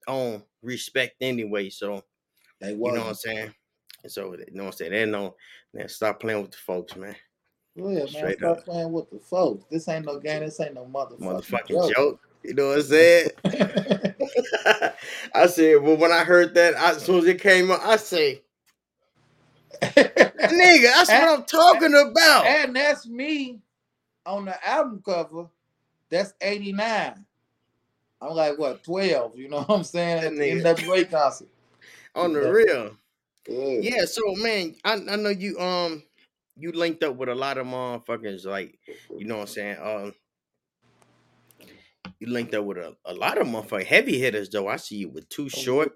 [0.08, 1.70] on respect anyway.
[1.70, 2.04] So
[2.60, 3.54] They you know what I'm saying?
[4.02, 4.92] And so you know what I'm saying?
[4.94, 5.36] They know
[5.76, 7.16] man, stop playing with the folks, man.
[7.76, 8.08] Yeah, man.
[8.08, 8.66] Stop up.
[8.66, 9.66] playing with the folks.
[9.70, 10.42] This ain't no game.
[10.42, 11.96] This ain't no motherfucking, Motherfucking joke.
[11.96, 12.20] joke.
[12.44, 13.30] You know what I'm saying?
[15.36, 17.98] I said, well, when I heard that, I, as soon as it came up, I
[17.98, 18.42] say,
[19.82, 22.46] nigga, that's what I'm talking about.
[22.46, 23.62] and that's me
[24.26, 25.48] on the album cover.
[26.10, 27.26] That's 89.
[28.22, 29.38] I'm like, what, 12?
[29.38, 30.24] You know what I'm saying?
[30.24, 31.48] At the NWA concert.
[32.16, 32.48] On the Yeah.
[32.48, 32.92] real.
[33.48, 33.96] Yeah.
[33.98, 36.04] Yeah, so man, I, I know you um
[36.56, 38.78] you linked up with a lot of motherfuckers, like,
[39.18, 39.78] you know what I'm saying?
[39.82, 40.14] Um
[42.20, 44.68] you linked up with a, a lot of motherfucking heavy hitters though.
[44.68, 45.94] I see you with too short.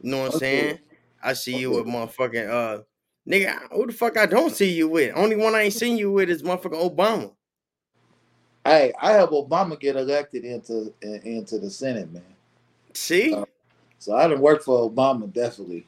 [0.00, 0.38] You know what I'm Okay.
[0.38, 0.78] saying?
[1.22, 2.82] I see you with motherfucking uh
[3.28, 5.12] nigga, who the fuck I don't see you with?
[5.16, 7.32] Only one I ain't seen you with is motherfucking Obama.
[8.64, 12.24] Hey, I have Obama get elected into into the Senate, man.
[12.94, 13.44] See, Uh,
[13.98, 15.86] So I didn't work for Obama, definitely.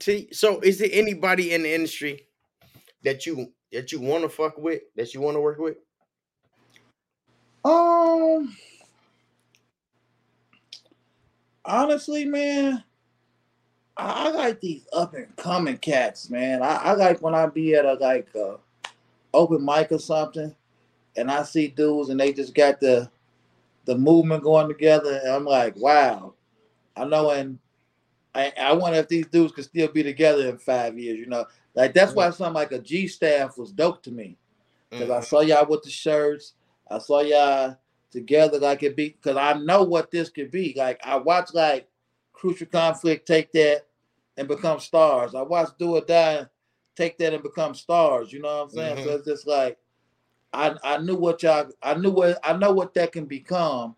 [0.00, 0.28] see.
[0.32, 2.28] So, is there anybody in the industry
[3.02, 5.76] that you that you want to fuck with, that you want to work with?
[7.66, 8.56] Um,
[11.64, 12.84] honestly, man,
[13.96, 16.62] I, I like these up and coming cats, man.
[16.62, 18.58] I, I like when I be at a like uh,
[19.34, 20.54] open mic or something,
[21.16, 23.10] and I see dudes and they just got the
[23.84, 26.34] the movement going together, and I'm like, wow.
[26.96, 27.58] I know, and
[28.34, 31.18] I, I wonder if these dudes could still be together in five years.
[31.18, 34.36] You know, like that's why something like a G staff was dope to me
[34.90, 35.24] because I Mhm.
[35.24, 36.52] saw y'all with the shirts.
[36.90, 37.76] I saw y'all
[38.10, 40.74] together like it be because I know what this could be.
[40.76, 41.88] Like I watched like
[42.32, 43.86] Crucial Conflict take that
[44.36, 45.34] and become stars.
[45.34, 46.46] I watched Do or Die
[46.94, 48.32] take that and become stars.
[48.32, 48.96] You know what I'm saying?
[48.98, 49.16] So Mhm.
[49.18, 49.78] it's just like
[50.52, 53.96] I I knew what y'all I knew what I know what that can become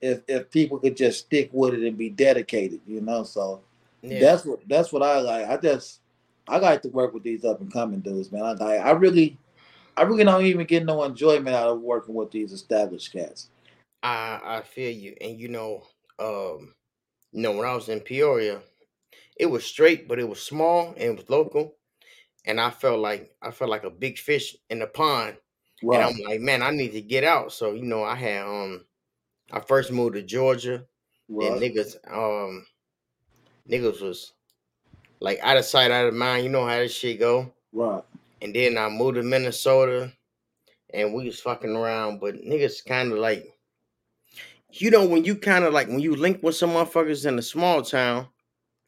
[0.00, 2.80] if if people could just stick with it and be dedicated.
[2.86, 3.62] You know, so
[4.02, 4.20] Yeah.
[4.20, 5.48] that's what that's what I like.
[5.48, 6.00] I just
[6.48, 8.42] I like to work with these up and coming dudes, man.
[8.44, 9.38] I like I really
[9.96, 13.48] I really don't even get no enjoyment out of working with these established cats.
[14.02, 15.86] I I feel you, and you know,
[16.18, 16.74] um,
[17.32, 18.62] you know, when I was in Peoria,
[19.38, 21.76] it was straight, but it was small and it was local,
[22.46, 25.38] and I felt like I felt like a big fish in the pond,
[25.92, 27.52] and I'm like, man, I need to get out.
[27.52, 28.86] So you know, I had um,
[29.52, 30.86] I first moved to Georgia,
[31.40, 31.62] and Right.
[31.62, 32.66] niggas um,
[33.68, 34.32] niggas was
[35.20, 36.44] like out of sight, out of mind.
[36.44, 37.52] You know how this shit go.
[37.72, 38.02] Right.
[38.46, 40.12] And then I moved to Minnesota,
[40.94, 43.44] and we was fucking around, but niggas kind of like,
[44.70, 47.42] you know, when you kind of like when you link with some motherfuckers in a
[47.42, 48.28] small town,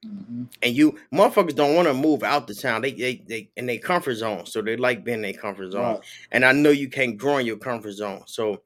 [0.04, 3.66] hmm and you motherfuckers don't want to move out the town, they they they in
[3.66, 5.94] their comfort zone, so they like being in their comfort zone.
[5.94, 6.00] Right.
[6.30, 8.62] And I know you can't grow in your comfort zone, so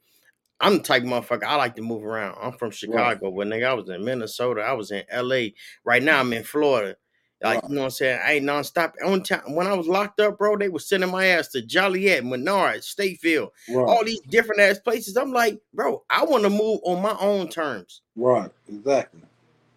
[0.61, 2.37] I'm the type of motherfucker I like to move around.
[2.39, 5.55] I'm from Chicago, but nigga, I was in Minnesota, I was in L.A.
[5.85, 6.97] Right now, I'm in Florida.
[7.43, 8.21] Like you know what I'm saying?
[8.25, 8.93] I ain't nonstop.
[9.05, 12.25] On time when I was locked up, bro, they was sending my ass to Joliet,
[12.25, 13.83] Menard, Stateville, Right.
[13.85, 15.17] all these different ass places.
[15.17, 18.03] I'm like, bro, I want to move on my own terms.
[18.15, 18.51] Right.
[18.69, 19.23] Exactly.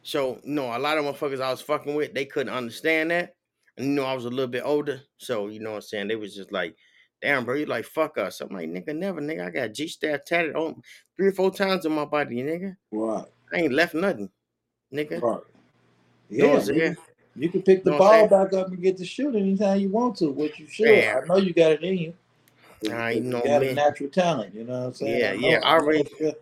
[0.04, 3.36] So, you know, a lot of motherfuckers I was fucking with, they couldn't understand that.
[3.78, 5.01] And you know, I was a little bit older.
[5.17, 6.08] So, you know what I'm saying?
[6.10, 6.75] They was just like,
[7.21, 8.41] damn, bro, you like fuck us.
[8.41, 9.47] I'm like, nigga, never, nigga.
[9.47, 10.82] I got G staff tatted on
[11.17, 12.78] three or four times on my body, nigga.
[12.91, 13.25] Right.
[13.51, 14.30] I ain't left nothing,
[14.93, 15.19] nigga.
[15.19, 15.41] Right.
[16.30, 16.95] You know
[17.36, 17.41] Yeah.
[17.41, 17.41] what I'm saying?
[17.41, 19.89] You, you can pick the Know ball back up and get to shoot anytime you
[19.89, 20.88] want to, which you should.
[20.89, 22.13] I know you got it in you.
[22.91, 23.69] I you know got me.
[23.69, 24.54] a natural talent.
[24.54, 25.19] You know what I'm saying?
[25.19, 26.34] Yeah, know- yeah, I already-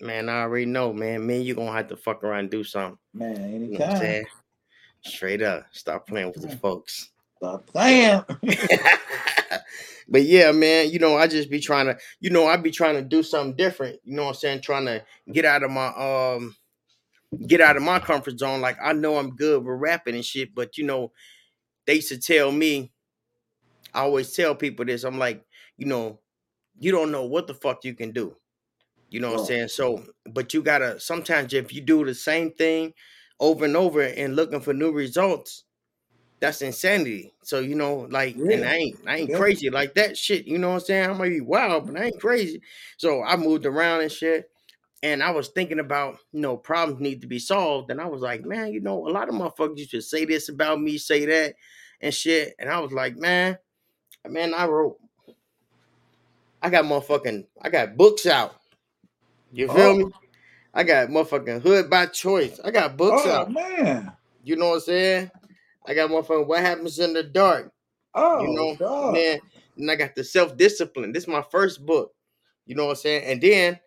[0.00, 1.26] Man, I already know, man.
[1.26, 2.98] Me and you gonna have to fuck around and do something.
[3.14, 3.96] Man, You know I'm anytime.
[3.96, 4.26] saying?
[5.02, 5.64] Straight up.
[5.72, 7.10] Stop playing with the folks.
[7.38, 8.22] Stop playing.
[10.08, 12.96] but yeah, man, you know, I just be trying to, you know, I be trying
[12.96, 13.98] to do something different.
[14.04, 14.60] You know what I'm saying?
[14.60, 16.54] Trying to get out of my um
[17.46, 18.60] get out of my comfort zone.
[18.60, 21.12] Like I know I'm good with rapping and shit, but you know,
[21.86, 22.92] they used to tell me,
[23.94, 25.04] I always tell people this.
[25.04, 25.44] I'm like,
[25.76, 26.20] you know,
[26.78, 28.36] you don't know what the fuck you can do.
[29.10, 29.68] You know what I'm saying?
[29.68, 32.94] So, but you gotta sometimes if you do the same thing
[33.40, 35.64] over and over and looking for new results,
[36.40, 37.34] that's insanity.
[37.44, 39.36] So, you know, like, and I ain't I ain't Yeah.
[39.36, 40.46] crazy like that shit.
[40.46, 41.10] You know what I'm saying?
[41.10, 42.62] I might be wild, but I ain't crazy.
[42.98, 44.50] So I moved around and shit.
[45.06, 47.92] And I was thinking about, you know, problems need to be solved.
[47.92, 50.48] And I was like, man, you know, a lot of motherfuckers used to say this
[50.48, 51.54] about me, say that
[52.00, 52.56] and shit.
[52.58, 53.56] And I was like, man,
[54.28, 54.98] man, I wrote,
[56.60, 58.56] I got motherfucking, I got books out.
[59.52, 59.74] You oh.
[59.74, 59.96] feel Oh.
[59.96, 60.12] me?
[60.74, 62.58] I got motherfucking hood by choice.
[62.64, 63.52] I got books oh out.
[63.52, 64.12] man.
[64.42, 65.30] You know what I'm saying?
[65.86, 67.72] I got motherfucking what happens in the dark.
[68.12, 69.14] Oh you know, God.
[69.14, 69.38] then
[69.76, 71.12] and I got the self discipline.
[71.12, 72.12] This is my first book.
[72.66, 73.24] You know what I'm saying?
[73.24, 73.78] And then,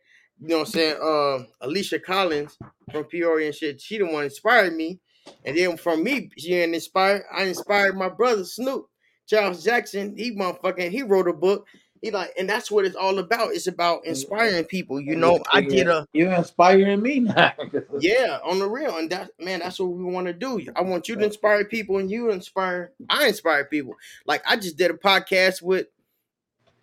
[0.41, 0.97] you know what I'm saying?
[1.01, 2.57] Uh, Alicia Collins
[2.91, 3.81] from Peoria and shit.
[3.81, 4.99] She the one inspired me.
[5.45, 7.23] And then from me, she ain't inspired.
[7.31, 8.87] I inspired my brother Snoop,
[9.27, 10.15] Charles Jackson.
[10.17, 11.67] He motherfucking he wrote a book.
[12.01, 13.51] He like, and that's what it's all about.
[13.51, 15.01] It's about inspiring people.
[15.01, 17.51] You know, I did a You're inspiring me now.
[17.99, 20.65] yeah, on the real, and that man, that's what we want to do.
[20.77, 22.93] I want you to inspire people, and you inspire.
[23.09, 23.95] I inspire people.
[24.25, 25.87] Like I just did a podcast with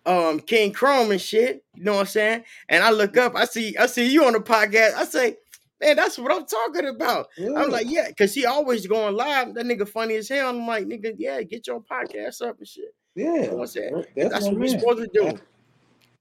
[0.07, 1.63] um King Chrome and shit.
[1.75, 2.43] You know what I'm saying?
[2.69, 4.93] And I look up, I see, I see you on the podcast.
[4.95, 5.37] I say,
[5.81, 7.27] man, that's what I'm talking about.
[7.37, 9.53] I'm like, yeah, because he always going live.
[9.53, 10.49] That nigga funny as hell.
[10.49, 12.95] I'm like, nigga, yeah, get your podcast up and shit.
[13.15, 14.05] yeah, You know what I'm saying?
[14.15, 15.39] that's, That's what we're supposed to do.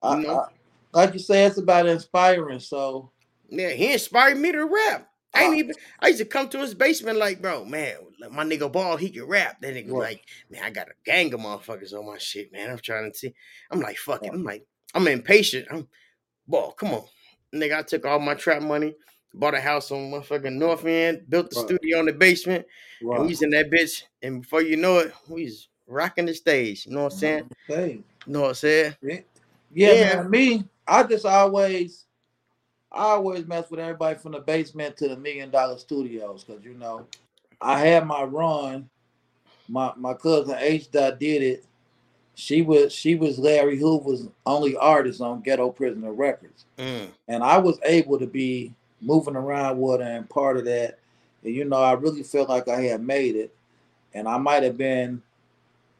[0.02, 0.40] I- you know?
[0.40, 0.48] I-
[0.92, 2.58] like you say, it's about inspiring.
[2.60, 3.10] So
[3.50, 5.10] Yeah, he inspired me to rap.
[5.34, 5.74] I ain't even.
[6.00, 9.10] I used to come to his basement like, bro, man, like, my nigga Ball, he
[9.10, 9.60] can rap.
[9.60, 10.10] That nigga Right.
[10.16, 12.70] like, man, I got a gang of motherfuckers on my shit, man.
[12.70, 13.34] I'm trying to see.
[13.70, 14.32] I'm like, fuck it.
[14.32, 15.68] I'm like, I'm impatient.
[15.70, 15.88] I'm,
[16.48, 17.04] Ball, come on,
[17.54, 17.78] nigga.
[17.78, 18.94] I took all my trap money,
[19.34, 21.64] bought a house on motherfucking North End, built the Right.
[21.66, 22.66] studio in the basement,
[23.00, 23.28] and we Right.
[23.28, 24.04] was in that bitch.
[24.22, 26.86] And before you know it, we was rocking the stage.
[26.86, 27.50] You know what I'm saying?
[27.68, 27.92] Okay.
[28.26, 28.96] You know what I'm saying?
[29.02, 29.18] Yeah,
[29.72, 30.16] yeah, Yeah.
[30.16, 30.30] man.
[30.30, 32.06] Me, I just always,
[32.92, 36.74] I always mess with everybody from the basement to the million dollar studios because you
[36.74, 37.06] know,
[37.60, 38.88] I had my run.
[39.68, 41.64] My my cousin H dot did it.
[42.34, 47.58] She was she was Larry Hoover's only artist on Ghetto Prisoner Records, Mm, and I
[47.58, 50.98] was able to be moving around with her and part of that.
[51.42, 53.54] And you know, I really felt like I had made it,
[54.14, 55.22] and I might have been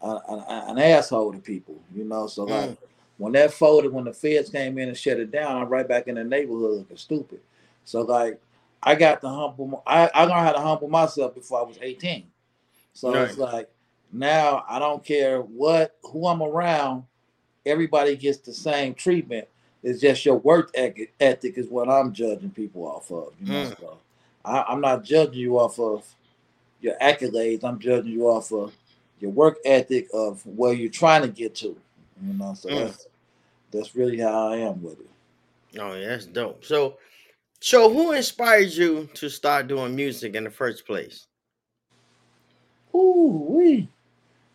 [0.02, 2.26] a, a- an asshole to people, you know.
[2.26, 2.76] So like Mm.
[3.18, 6.06] when that folded, when the feds came in and shut it down, I'm right back
[6.06, 7.40] in the neighborhood looking stupid.
[7.84, 8.38] So like
[8.86, 9.82] I got to humble.
[9.86, 12.26] I I learned how to humble myself before I was 18.
[12.94, 13.70] So it's like
[14.12, 17.04] now I don't care what who I'm around.
[17.66, 19.48] Everybody gets the same treatment.
[19.84, 23.34] It's just your work ethic, ethic is what I'm judging people off of.
[23.40, 23.80] You know, Mm.
[23.80, 23.98] so
[24.44, 26.06] I, I'm not judging you off of
[26.80, 27.64] your accolades.
[27.64, 28.74] I'm judging you off of
[29.20, 31.76] your work ethic of where you're trying to get to.
[32.26, 32.86] You know, so Mm.
[32.86, 33.08] that's
[33.72, 35.10] that's really how I am with it.
[35.80, 36.64] Oh, yeah, that's dope.
[36.64, 36.98] So,
[37.66, 41.26] so who inspired you to start doing music in the first place?
[42.94, 43.88] Ooh, wee.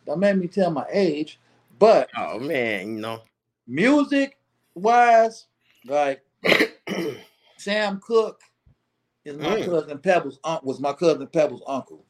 [0.05, 1.37] That made me tell my age.
[1.77, 3.19] But Oh man, you know.
[3.67, 4.37] music
[4.75, 5.47] wise,
[5.85, 6.23] like
[7.57, 8.39] Sam Cooke
[9.25, 9.65] is my Mm.
[9.65, 12.05] cousin Pebbles uncle was my cousin Pebbles uncle.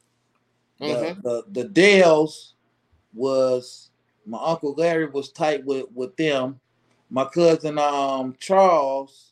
[0.80, 1.24] The, Mhm.
[1.24, 2.54] the the Dells
[3.16, 3.90] was
[4.28, 6.60] my uncle Larry was tight with with them.
[7.10, 9.31] My cousin um Charles,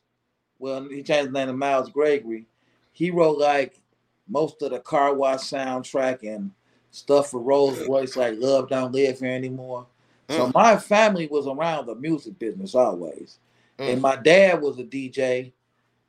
[0.59, 2.45] well he changed his name to Miles Gregory.
[2.91, 3.79] He wrote like
[4.27, 6.51] most of the car wash soundtrack and
[6.91, 9.87] stuff for Rose Royce like Love Don't Live Here Anymore.
[10.29, 10.53] So Mm.
[10.53, 13.39] my family was around the music business always.
[13.79, 14.01] And Mm.
[14.01, 15.53] my dad was a DJ.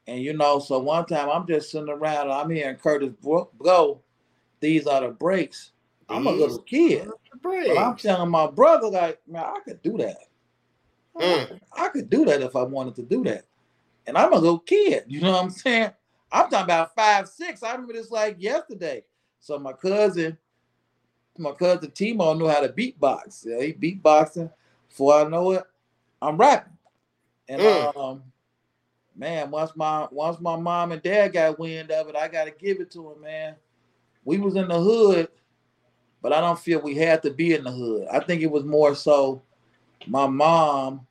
[0.07, 3.51] And you know, so one time I'm just sitting around and I'm hearing Curtis Bro-
[3.59, 4.01] go,
[4.59, 5.73] these are the breaks.
[6.09, 7.09] I'm a little kid.
[7.69, 10.19] But I'm telling my brother, like, man, I could do that.
[11.17, 11.61] Mm.
[11.73, 13.45] I could do that if I wanted to do that.
[14.11, 15.93] And I'm a little kid, you know what I'm saying?
[16.33, 17.63] I'm talking about five, six.
[17.63, 19.05] I remember this like yesterday.
[19.39, 20.37] So my cousin,
[21.39, 23.47] my cousin Timo knew how to beatbox.
[23.47, 24.51] Yeah, he beatboxing.
[24.89, 25.63] Before I know it,
[26.21, 26.73] I'm rapping.
[27.49, 27.97] And Mm.
[27.97, 28.23] um,
[29.15, 32.81] man, once my once my mom and dad got wind of it, I gotta give
[32.81, 33.55] it to him, man.
[34.25, 35.29] We was in the hood,
[36.21, 38.09] but I don't feel we had to be in the hood.
[38.11, 39.45] I think it was more so
[40.09, 41.07] my mom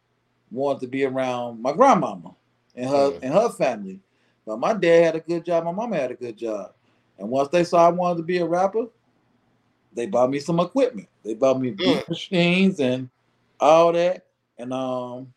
[0.51, 2.35] wanted to be around my grandmama
[2.79, 3.19] and her Mm.
[3.23, 3.99] and her family.
[4.45, 6.73] But my dad had a good job, my mama had a good job.
[7.17, 8.87] And once they saw I wanted to be a rapper,
[9.93, 11.07] they bought me some equipment.
[11.23, 12.09] They bought me beat Mm.
[12.09, 13.09] machines and
[13.59, 14.25] all that.
[14.57, 15.33] And um,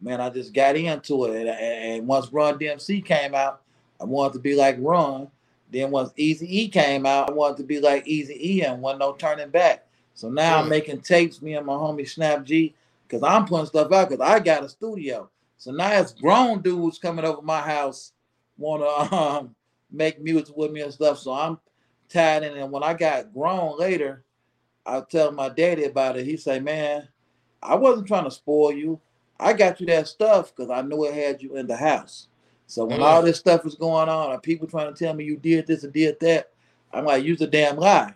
[0.00, 1.36] man, I just got into it.
[1.40, 3.62] And, and- once Run DMC came out,
[4.00, 5.28] I wanted to be like Run.
[5.70, 9.00] Then once Easy E came out, I wanted to be like Easy E and wasn't
[9.00, 9.86] no turning back.
[10.14, 10.70] So now I'm Mm.
[10.70, 12.74] making tapes, me and my homie Snap G,
[13.06, 15.28] because I'm putting stuff out because I got a studio.
[15.58, 18.12] So now it's grown dudes coming over my house,
[18.56, 19.54] want to um,
[19.90, 21.18] make music with me and stuff.
[21.18, 21.58] So I'm
[22.08, 22.56] tied in.
[22.56, 24.24] And when I got grown later,
[24.86, 26.24] I tell my daddy about it.
[26.24, 27.06] He say, "Man,
[27.62, 29.00] I wasn't trying to spoil you.
[29.38, 32.28] I got you that stuff because I knew it had you in the house.
[32.66, 33.04] So when Mm.
[33.04, 35.84] all this stuff is going on and people trying to tell me you did this
[35.84, 36.50] and did that,
[36.92, 38.14] I'm like, use a damn lie.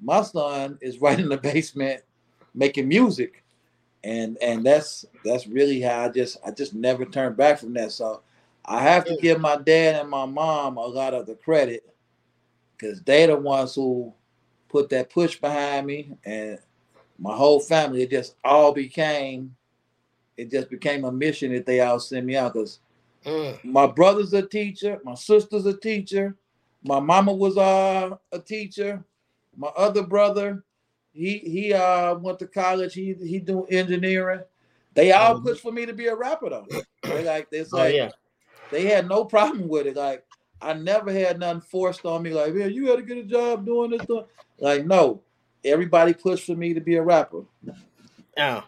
[0.00, 2.02] My son is right in the basement
[2.54, 3.42] making music.
[4.06, 7.90] And and that's that's really how I just I just never turned back from that.
[7.90, 8.22] So
[8.64, 11.84] I have to give my dad and my mom a lot of the credit
[12.76, 14.12] because they the ones who
[14.68, 16.58] put that push behind me and
[17.18, 18.02] my whole family.
[18.02, 19.56] It just all became
[20.36, 22.78] it just became a mission that they all sent me out because
[23.24, 23.58] Mm.
[23.64, 26.36] my brother's a teacher, my sister's a teacher,
[26.84, 29.02] my mama was uh, a teacher,
[29.56, 30.62] my other brother,
[31.16, 34.40] he he uh went to college, he he doing engineering.
[34.94, 35.44] They all Mhm.
[35.44, 36.66] pushed for me to be a rapper though.
[37.02, 38.10] They like it's Oh like yeah.
[38.70, 39.96] they had no problem with it.
[39.96, 40.24] Like
[40.60, 42.30] I never had nothing forced on me.
[42.30, 44.06] Like, man, you got to get a job doing this.
[44.06, 44.24] Doing.
[44.58, 45.20] Like, no,
[45.64, 47.42] everybody pushed for me to be a rapper.
[48.38, 48.64] Oh,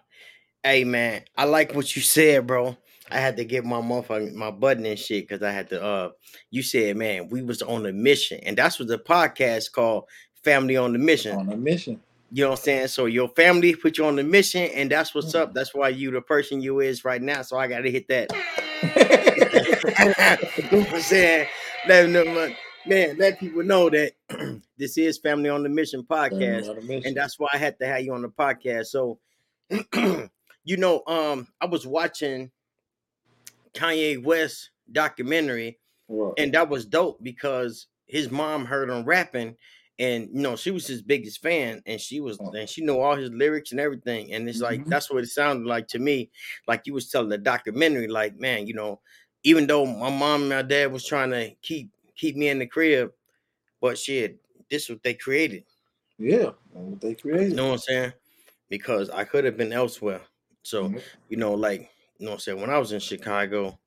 [0.62, 2.76] hey man, I like what you said, bro.
[3.10, 5.82] I had to get my motherfucking my button and shit because I had to.
[5.82, 6.10] Uh,
[6.50, 10.04] you said, man, we was on a mission, and that's what the podcast called
[10.44, 12.00] "Family on the Mission." On a mission.
[12.30, 12.88] You know what I'm saying?
[12.88, 15.54] So your family put you on the mission, and that's what's up.
[15.54, 17.42] That's why you the person you is right now.
[17.42, 18.30] So I got to hit that.
[20.56, 21.48] you know what I'm saying?
[21.86, 22.54] Let them
[22.86, 24.12] man, let people know that
[24.78, 27.08] this is Family on the Mission podcast On a mission.
[27.08, 28.86] and that's why I had to have you on the podcast.
[28.86, 29.18] So
[30.64, 32.50] you know, um, I was watching
[33.74, 36.32] Kanye West documentary, Right.
[36.38, 39.56] and that was dope because his mom heard him rapping,
[39.98, 42.52] and you know she was his biggest fan, and she was Oh.
[42.52, 44.88] and she knew all his lyrics and everything, and it's like Mhm.
[44.88, 46.30] that's what it sounded like to me,
[46.66, 49.00] like you was telling the documentary, like man, you know,
[49.44, 52.66] even though my mom and my dad was trying to keep keep me in the
[52.66, 53.12] crib,
[53.80, 54.40] but shit,
[54.70, 55.64] this is what they created.
[56.18, 57.50] yeah, what they created.
[57.50, 58.12] You know what I'm saying?
[58.68, 60.22] Because I could have been elsewhere.
[60.62, 61.02] So, Mhm.
[61.28, 62.60] you know, like, you know what I'm saying?
[62.60, 63.78] When I was in Chicago,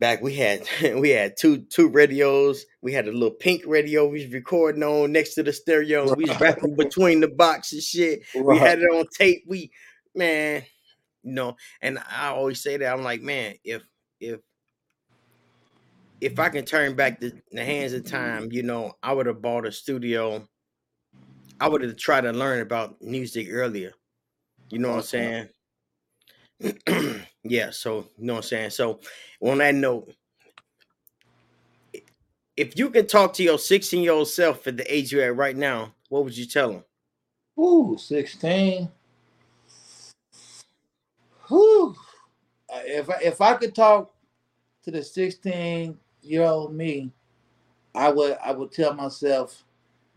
[0.00, 2.66] back we had we had two two radios.
[2.82, 6.08] We had a little pink radio we was recording on next to the stereo.
[6.08, 8.22] and We was rapping between the box and shit.
[8.34, 9.44] We had it on tape.
[9.46, 9.70] We
[10.14, 10.64] man,
[11.22, 13.82] you know, and I always say that I'm like, man, if
[14.18, 14.40] if
[16.20, 19.40] if I can turn back the, the hands of time, you know, I would have
[19.40, 20.46] bought a studio.
[21.58, 23.92] I would have tried to learn about music earlier.
[24.70, 25.48] You know what I'm
[26.62, 26.76] uh-huh.
[26.86, 27.24] saying?
[27.44, 28.70] yeah, so you know what I'm saying.
[28.70, 29.00] So
[29.40, 30.12] on that note,
[32.56, 35.36] if you could talk to your 16 year old self at the age you're at
[35.36, 36.84] right now, what would you tell him?
[37.58, 38.90] Ooh, 16.
[41.48, 41.96] Whew.
[42.72, 44.12] Uh, If I, if I could talk
[44.84, 47.12] to the 16 year old me,
[47.94, 49.64] I would I would tell myself,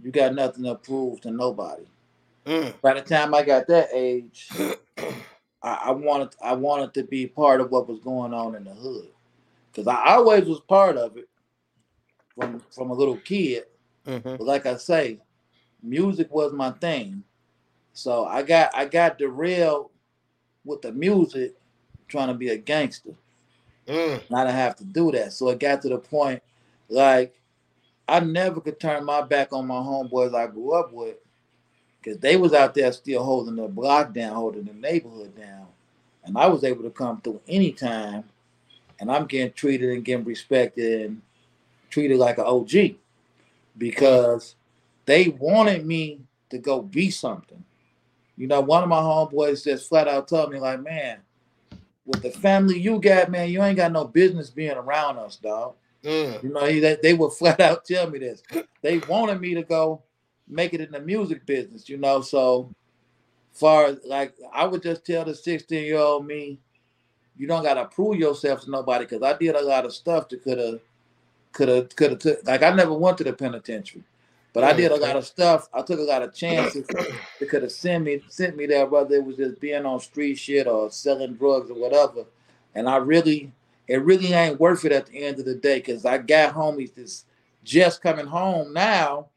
[0.01, 1.83] you got nothing to prove to nobody.
[2.45, 4.49] Mm, By the time I got that age,
[5.63, 8.73] I, I wanted I wanted to be part of what was going on in the
[8.73, 9.09] hood.
[9.75, 11.29] Cause I always was part of it
[12.35, 13.63] from from a little kid.
[14.05, 15.19] mhm, But like I say,
[15.81, 17.23] music was my thing.
[17.93, 19.89] So I got I got derailed
[20.65, 21.55] with the music
[22.07, 23.11] trying to be a gangster.
[23.87, 25.33] mm, And I didn't have to do that.
[25.33, 26.41] So it got to the point
[26.89, 27.39] like
[28.07, 31.17] I never could turn my back on my homeboys I grew up with
[32.03, 35.67] because they was out there still holding the block down, holding the neighborhood down.
[36.25, 38.23] And I was able to come through anytime
[38.99, 41.21] and I'm getting treated and getting respected and
[41.89, 42.95] treated like an OG
[43.77, 44.55] because
[45.05, 47.63] they wanted me to go be something.
[48.37, 51.19] You know, one of my homeboys just flat out told me, like, man,
[52.05, 55.75] with the family you got, man, you ain't got no business being around us, dog.
[56.03, 58.41] mm, You know, he, they, they would flat out tell me this.
[58.81, 60.01] They wanted me to go
[60.47, 62.21] make it in the music business, you know.
[62.21, 62.73] So
[63.53, 66.59] far as like I would just tell the 16 year old me,
[67.37, 70.43] you don't gotta prove yourself to nobody because I did a lot of stuff that
[70.43, 70.79] could have
[71.51, 74.03] could have could have took like I never went to the penitentiary.
[74.53, 75.67] But I did a lot of stuff.
[75.73, 79.15] I took a lot of chances that could have sent me sent me there, whether
[79.15, 82.25] it was just being on street shit or selling drugs or whatever.
[82.75, 83.51] And I really,
[83.87, 86.93] it really ain't worth it at the end of the day because I got homies
[86.93, 87.25] that's
[87.63, 89.27] just coming home now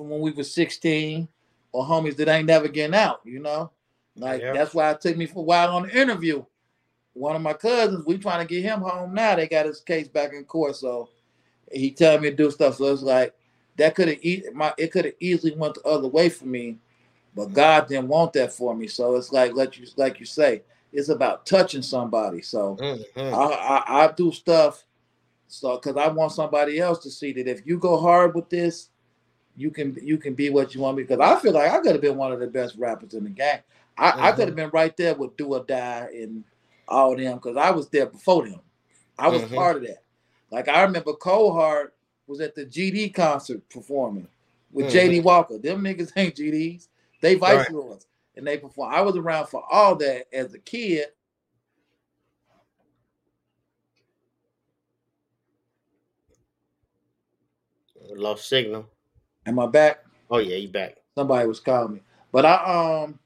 [0.00, 1.28] from when we were 16
[1.72, 3.70] or homies that ain't never getting out, you know?
[4.16, 4.54] Like Yeah.
[4.54, 6.42] that's why it took me for a while on the interview.
[7.12, 9.36] One of my cousins, we trying to get him home now.
[9.36, 10.76] They got his case back in court.
[10.76, 11.10] So
[11.70, 12.76] he telling me to do stuff.
[12.76, 13.34] So it's like
[13.76, 16.78] that could have e- my it could have easily went the other way for me,
[17.34, 18.88] but God didn't want that for me.
[18.88, 20.62] So it's like let you like you say,
[20.94, 22.40] it's about touching somebody.
[22.40, 23.34] So mm, mm.
[23.34, 24.84] I, I I do stuff
[25.50, 28.89] so because I want somebody else to see that if you go hard with this,
[29.56, 31.06] you can you can be what you want to be.
[31.06, 33.30] Because I feel like I could have been one of the best rappers in the
[33.30, 33.60] game.
[33.98, 34.36] I, I Mhm.
[34.36, 36.44] could have been right there with Do or Die and
[36.88, 38.60] all them because I was there before them.
[39.18, 39.54] I was Mhm.
[39.54, 40.02] part of that.
[40.50, 41.94] Like I remember Cole Hart
[42.26, 44.28] was at the GD concert performing
[44.72, 44.92] with Mhm.
[44.92, 45.58] JD Walker.
[45.58, 46.88] Them niggas ain't GDs.
[47.20, 47.70] They vice Right.
[47.70, 48.06] lords.
[48.36, 48.94] And they perform.
[48.94, 51.06] I was around for all that as a kid.
[58.16, 58.88] Lost signal.
[59.46, 60.04] Am I back?
[60.30, 60.96] Oh yeah, you back.
[61.14, 62.00] Somebody was calling me.
[62.32, 63.18] But I um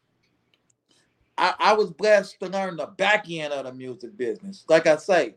[1.36, 4.64] I, I was blessed to learn the back end of the music business.
[4.68, 5.34] Like I say,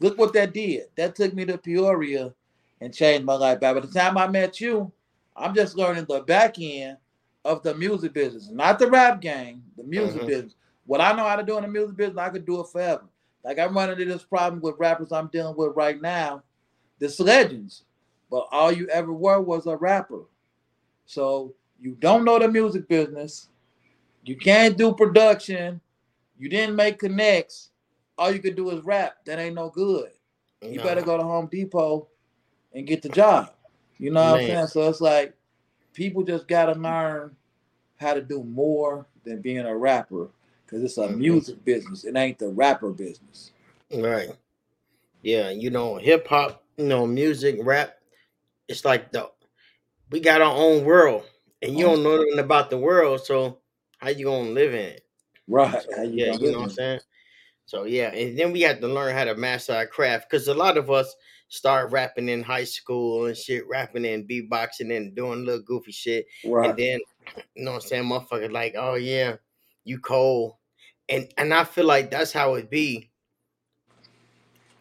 [0.00, 0.84] look what that did.
[0.96, 2.34] That took me to Peoria
[2.80, 3.60] and changed my life.
[3.60, 4.92] By the time I met you,
[5.36, 6.98] I'm just learning the back end
[7.44, 10.26] of the music business, not the rap game, the music Mhm.
[10.26, 10.54] business.
[10.86, 13.04] What I know how to do in the music business, I could do it forever.
[13.44, 16.42] Like I'm running into this problem with rappers I'm dealing with right now.
[16.98, 17.84] This legends,
[18.30, 20.22] but all you ever were was a rapper.
[21.06, 23.48] So you don't know the music business.
[24.24, 25.80] You can't do production.
[26.38, 27.70] You didn't make connects.
[28.18, 29.16] All you could do is rap.
[29.26, 30.10] That ain't no good.
[30.62, 32.08] You better go to Home Depot
[32.74, 33.52] and get the job.
[33.98, 34.66] You know what I'm saying?
[34.68, 35.34] So it's like
[35.94, 37.34] people just gotta learn
[37.96, 40.28] how to do more than being a rapper
[40.64, 41.18] because it's a Mhm.
[41.18, 42.04] music business.
[42.04, 43.52] It ain't the rapper business.
[43.92, 44.30] Right.
[45.22, 47.97] Yeah, you know, hip hop, you know, music, rap,
[48.68, 49.30] it's like the
[50.10, 51.24] we got our own world.
[51.60, 53.58] And you don't know nothing about the world, so
[53.98, 55.02] how you gonna live in it?
[55.48, 55.82] Right.
[55.82, 57.00] So, you yeah, you know what I'm saying.
[57.66, 60.54] So yeah, and then we had to learn how to master our craft because a
[60.54, 61.14] lot of us
[61.48, 66.26] start rapping in high school and shit, rapping and beatboxing and doing little goofy shit,
[66.44, 66.70] Right.
[66.70, 67.00] and then
[67.56, 69.36] you know what I'm saying, motherfucker, like, oh yeah,
[69.84, 70.54] you cold,
[71.08, 73.07] and and I feel like that's how it be.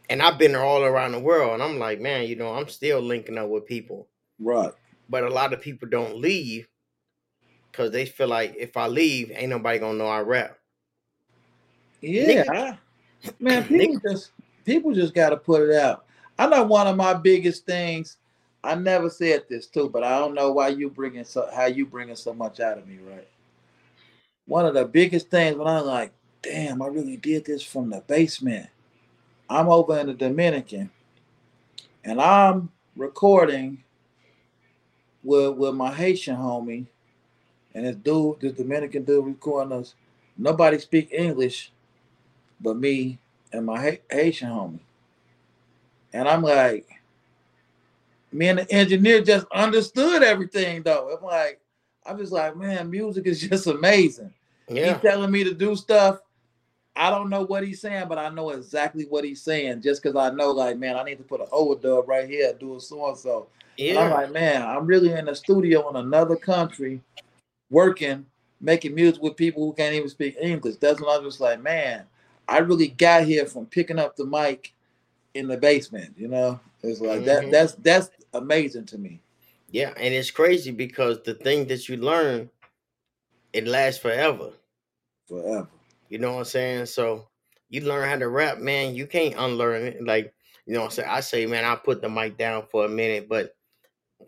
[0.09, 3.01] And I've been all around the world, and I'm like, man, you know, I'm still
[3.01, 4.07] linking up with people,
[4.39, 4.71] Right.
[5.09, 6.67] but a lot of people don't leave
[7.71, 10.57] because they feel like if I leave, ain't nobody gonna know I rap.
[12.01, 12.43] Yeah.
[12.49, 14.31] I- man, people just
[14.65, 16.05] people just gotta put it out.
[16.39, 18.17] I know one of my biggest things.
[18.63, 21.85] I never said this too, but I don't know why you bringing so how you
[21.85, 23.27] bringing so much out of me, right?
[24.45, 28.01] One of the biggest things when I'm like, damn, I really did this from the
[28.01, 28.69] basement.
[29.49, 30.89] I'm over in the Dominican,
[32.03, 33.83] and I'm recording
[35.23, 36.87] with with my Haitian homie,
[37.73, 39.95] and this dude, this Dominican dude recording us.
[40.37, 41.71] Nobody speak English,
[42.59, 43.19] but me
[43.51, 44.79] and my Ha- Haitian homie.
[46.13, 46.87] And I'm like,
[48.31, 51.15] me and the engineer just understood everything though.
[51.17, 51.59] I'm like,
[52.05, 54.33] I'm just like, man, music is just amazing.
[54.69, 56.19] Yeah, He's telling me to do stuff.
[56.97, 60.15] I don't know what he's saying, but I know exactly what he's saying just because
[60.17, 63.07] I know, like, man, I need to put an overdub right here, do a so
[63.09, 63.47] and so.
[63.87, 67.01] And I'm like, man, I'm really in the studio in another country,
[67.69, 68.25] working,
[68.61, 70.77] making music with people who can't even speak English.
[70.77, 72.05] That's when I'm just like, man,
[72.47, 74.73] I really got here from picking up the mic
[75.35, 76.15] in the basement.
[76.17, 77.25] You know, it's like Mhm.
[77.25, 77.51] that.
[77.51, 79.21] That's that's amazing to me.
[79.71, 82.49] yeah, and it's crazy because the thing that you learn,
[83.53, 84.51] it lasts forever.
[85.27, 85.67] Forever.
[86.09, 86.85] You know what I'm saying?
[86.87, 87.27] So
[87.69, 88.95] you learn how to rap, man.
[88.95, 90.03] You can't unlearn it.
[90.05, 90.33] Like,
[90.65, 91.09] you know what I'm saying?
[91.09, 93.55] I say, man, I put the mic down for a minute, but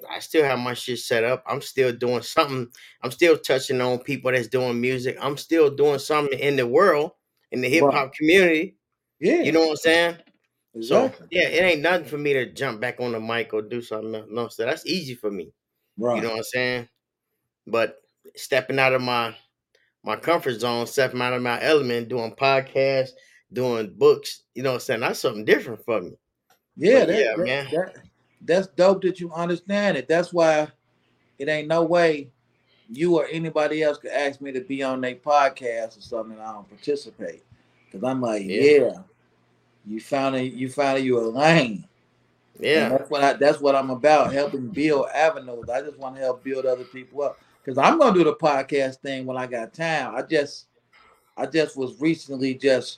[0.09, 1.43] I still have my shit set up.
[1.47, 2.67] I'm still doing something.
[3.01, 5.17] I'm still touching on people that's doing music.
[5.21, 7.11] I'm still doing something in the world,
[7.51, 8.77] in the hip hop community.
[9.19, 9.41] Yeah.
[9.41, 10.17] You know what I'm saying?
[10.81, 13.81] So yeah, it ain't nothing for me to jump back on the mic or do
[13.81, 14.27] something else.
[14.29, 15.51] No, so that's easy for me.
[15.97, 16.15] right.
[16.15, 16.87] You know what I'm saying?
[17.67, 17.97] But
[18.35, 19.35] stepping out of my
[20.09, 23.11] my comfort zone, stepping out of my element, doing podcasts,
[23.53, 24.99] doing books, you know what I'm saying?
[25.01, 26.13] That's something different for me.
[26.75, 27.67] Yeah, that, yeah, that- man.
[27.71, 27.95] that-
[28.41, 30.07] that's dope that you understand it.
[30.07, 30.67] That's why
[31.37, 32.31] it ain't no way
[32.89, 36.41] you or anybody else could ask me to be on their podcast or something and
[36.41, 37.43] I don't participate.
[37.91, 38.61] Cause I'm like, Yeah.
[38.61, 38.99] yeah,
[39.85, 41.85] you found it, you found you a lane.
[42.55, 42.89] And Yeah.
[42.89, 45.69] that's what I that's what I'm about, helping build avenues.
[45.69, 47.37] I just want to help build other people up.
[47.69, 50.15] Cause I'm gonna do the podcast thing when I got time.
[50.15, 50.65] I just
[51.37, 52.97] I just was recently just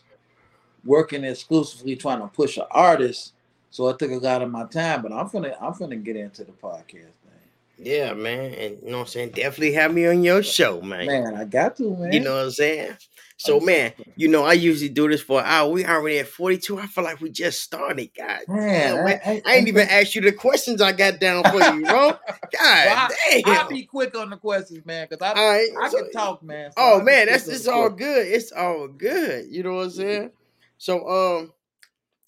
[0.85, 3.33] working exclusively trying to push an artist.
[3.69, 6.45] So I took a lot of my time, but I'm gonna I'm gonna get into
[6.45, 7.49] the podcast thing.
[7.79, 8.53] Yeah, man.
[8.53, 9.29] And you know what I'm saying?
[9.31, 11.05] Definitely have me on your show, man.
[11.05, 12.13] Man, I got to, man.
[12.13, 12.93] You know what I'm saying?
[13.41, 15.71] So man, you know, I usually do this for an hour.
[15.71, 16.79] We already at 42.
[16.79, 18.41] I feel like we just started, God.
[18.47, 19.19] man, damn, man.
[19.25, 22.11] I, I ain't even asked you the questions I got down for you, bro.
[22.29, 23.43] God Well, damn.
[23.47, 25.67] I'll be quick on the questions, man, because I right.
[25.81, 26.71] I so- can talk, man.
[26.71, 27.99] so Oh man, that's it's all questions.
[27.99, 28.27] good.
[28.27, 29.45] It's all good.
[29.49, 30.31] You know what I'm saying?
[30.77, 31.07] So
[31.39, 31.53] um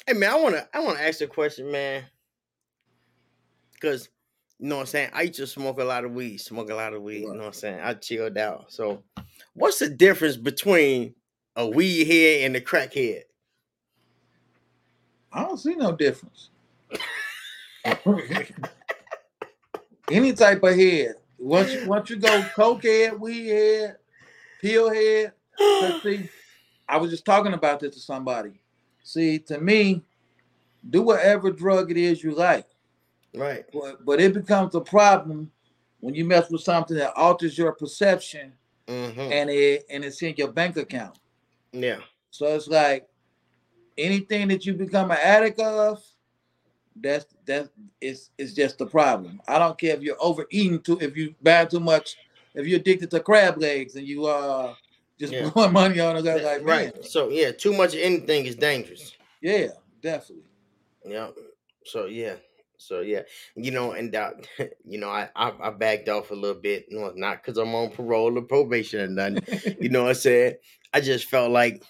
[0.07, 2.05] hey man, I wanna I wanna ask a question, man.
[3.81, 4.09] Cause
[4.63, 5.09] you know what I'm saying?
[5.11, 7.39] I used to smoke a lot of weed, smoke a lot of weed, you know
[7.39, 7.81] what I'm saying?
[7.81, 8.71] I chilled out.
[8.71, 9.03] So
[9.55, 11.15] what's the difference between
[11.57, 13.25] a weed head and a crack head?
[15.33, 16.49] I don't see no difference.
[20.09, 21.15] Any type of head.
[21.37, 23.97] Once you once you go coke head, weed head,
[24.61, 25.33] pill head.
[26.01, 26.29] see,
[26.87, 28.61] I was just talking about this to somebody.
[29.03, 30.03] See, to me,
[30.89, 32.65] do whatever drug it is you like.
[33.35, 33.65] Right.
[33.73, 35.51] But but it becomes a problem
[35.99, 38.53] when you mess with something that alters your perception
[38.87, 39.19] Mm-hmm.
[39.31, 41.17] and it and it's in your bank account.
[41.71, 41.99] Yeah.
[42.31, 43.07] So it's like
[43.97, 46.03] anything that you become an addict of,
[46.97, 47.69] that's that's
[48.01, 49.41] it's it's just a problem.
[49.47, 52.17] I don't care if you're overeating too, if you buy too much,
[52.53, 54.73] if you're addicted to crab legs and you uh
[55.17, 55.49] just Yeah.
[55.53, 57.05] blowing money on it, like, like right.
[57.05, 59.13] So yeah, too much of anything is dangerous.
[59.41, 59.67] yeah,
[60.01, 60.43] definitely.
[61.05, 61.29] Yeah.
[61.85, 62.35] So yeah.
[62.87, 63.21] So yeah,
[63.55, 64.31] you know, and uh,
[64.85, 66.85] you know, I, I I backed off a little bit.
[66.89, 69.75] No, not because I'm on parole or probation or nothing.
[69.79, 70.55] you know what I'm saying?
[70.93, 71.83] I just felt like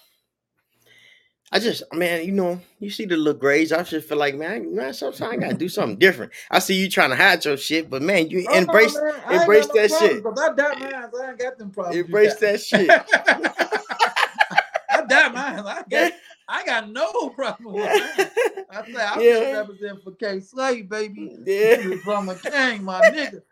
[1.52, 3.70] I just man, you know, you see the little grades.
[3.70, 6.32] I just feel like man, man, sometimes I gotta do something different.
[6.50, 9.40] I see you trying to hide your shit, but man, you Oh, no, embrace man,
[9.40, 10.38] embrace got no that problems, shit.
[10.38, 10.94] I dye mine.
[10.94, 12.04] I ain't got them problems.
[12.04, 12.90] embrace that shit.
[14.90, 15.58] I dye mine.
[15.60, 16.12] I got
[16.48, 18.32] I got no problem with that.
[18.70, 19.60] I say I Yeah.
[19.60, 21.32] represent for Kay Slay, baby.
[21.46, 21.76] yeah.
[22.04, 23.42] From a king, my nigga.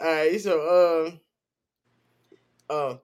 [0.00, 1.20] All right, so um,
[2.70, 2.96] uh,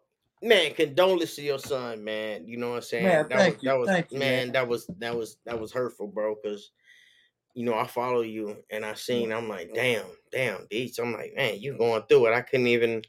[0.42, 2.46] man, condolences to your son, man.
[2.46, 3.04] You know what I'm saying?
[3.04, 4.52] Man, that thank was, you, That was thank you, man, man.
[4.52, 6.34] that was that was that was hurtful, bro.
[6.36, 6.70] Cause
[7.54, 9.32] you know I follow you and I seen.
[9.32, 10.98] I'm like, damn, damn, Beats.
[10.98, 12.32] I'm like, man, you going through it.
[12.34, 13.02] I couldn't even.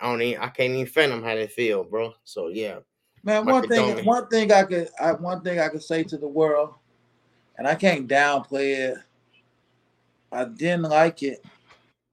[0.00, 0.42] I don't even.
[0.42, 2.14] I can't even fathom how they feel, bro.
[2.24, 2.78] So yeah.
[3.24, 4.06] Man, one thing, condolence.
[4.06, 6.74] one thing I could, I, one thing I could say to the world,
[7.56, 8.98] and I can't downplay it.
[10.30, 11.44] I didn't like it,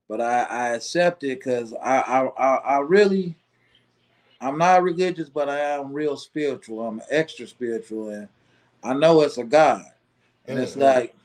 [0.07, 3.35] but I, I accept it because I, I, I, I really,
[4.41, 6.85] I'm not religious, but I am real spiritual.
[6.85, 8.27] I'm extra spiritual, and
[8.83, 9.83] I know it's a God,
[10.47, 10.81] and it's Mhm.
[10.81, 11.15] like,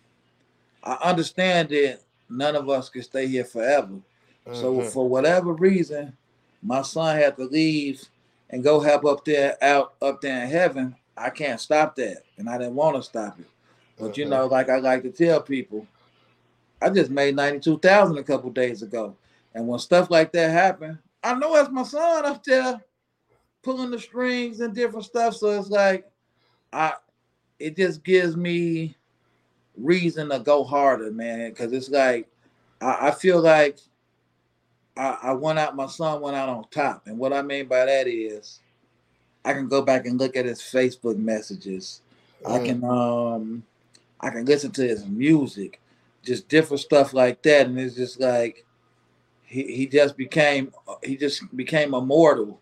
[0.84, 3.98] I understand that none of us can stay here forever.
[4.52, 4.92] So Mhm.
[4.92, 6.16] for whatever reason,
[6.62, 8.02] my son had to leave
[8.51, 10.96] and go help up there out up there in heaven.
[11.16, 13.46] I can't stop that, and I didn't want to stop it.
[13.98, 15.86] But you know, like I like to tell people,
[16.80, 19.16] I just made ninety two thousand a couple days ago,
[19.55, 22.80] and when stuff like that happen, I know it's my son up there
[23.62, 25.36] pulling the strings and different stuff.
[25.36, 26.11] So it's like,
[26.72, 26.94] I,
[27.59, 28.96] it just gives me
[29.76, 31.51] reason to go harder, man.
[31.51, 32.26] Because it's like,
[32.80, 33.78] I, I feel like
[34.97, 37.07] I, I went out, my son went out on top.
[37.07, 38.61] And what I mean by that is
[39.45, 42.03] I can go back and look at his Facebook messages.
[42.47, 42.64] I Mm.
[42.64, 43.62] can um
[44.20, 45.80] I can listen to his music,
[46.22, 47.66] just different stuff like that.
[47.66, 48.64] And it's just like
[49.45, 50.72] he, he just became
[51.03, 52.61] he just became immortal.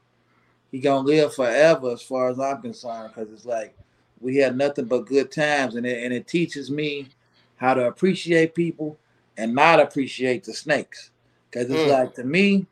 [0.71, 3.77] He gonna live forever as far as I'm concerned, because it's like
[4.21, 7.09] we had nothing but good times and it and it teaches me
[7.57, 8.97] how to appreciate people
[9.37, 11.11] and not appreciate the snakes.
[11.51, 11.89] Cause it's Mm.
[11.89, 12.67] like to me,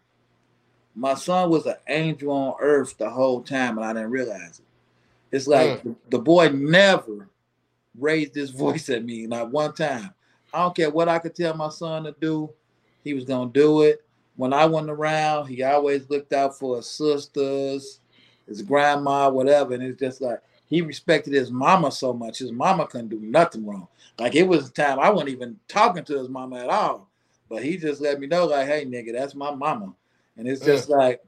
[0.94, 4.64] my son was an angel on earth the whole time, and I didn't realize it.
[5.36, 7.28] It's like the, the boy never
[7.98, 10.14] raised his voice at me, not one time.
[10.52, 12.50] I don't care what I could tell my son to do,
[13.04, 14.02] he was gonna do it.
[14.36, 18.00] When I wasn't around, he always looked out for his sisters,
[18.46, 19.74] his grandma, whatever.
[19.74, 22.38] And it's just like he respected his mama so much.
[22.38, 23.88] His mama couldn't do nothing wrong.
[24.18, 27.05] Like it was a time I wasn't even talking to his mama at all.
[27.48, 29.94] But he just let me know, like, hey nigga, that's my mama.
[30.36, 31.22] And it's just like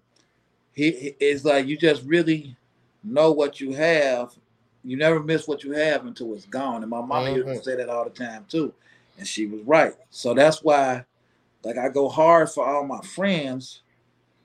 [0.73, 2.57] he it's like you just really
[3.05, 4.35] know what you have.
[4.85, 6.83] You never miss what you have until it's gone.
[6.83, 7.59] And my mama used Mhm.
[7.59, 8.73] to say that all the time too.
[9.19, 9.95] And she was right.
[10.11, 11.05] So that's why
[11.65, 13.83] like I go hard for all my friends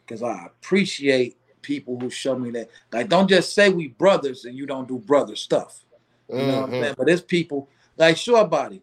[0.06, 2.70] because I appreciate people who show me that.
[2.92, 5.84] Like, don't just say we brothers and you don't do brother stuff.
[6.30, 6.80] You know what I'm Mhm.
[6.80, 6.96] saying?
[6.98, 8.82] But it's people like Short Body.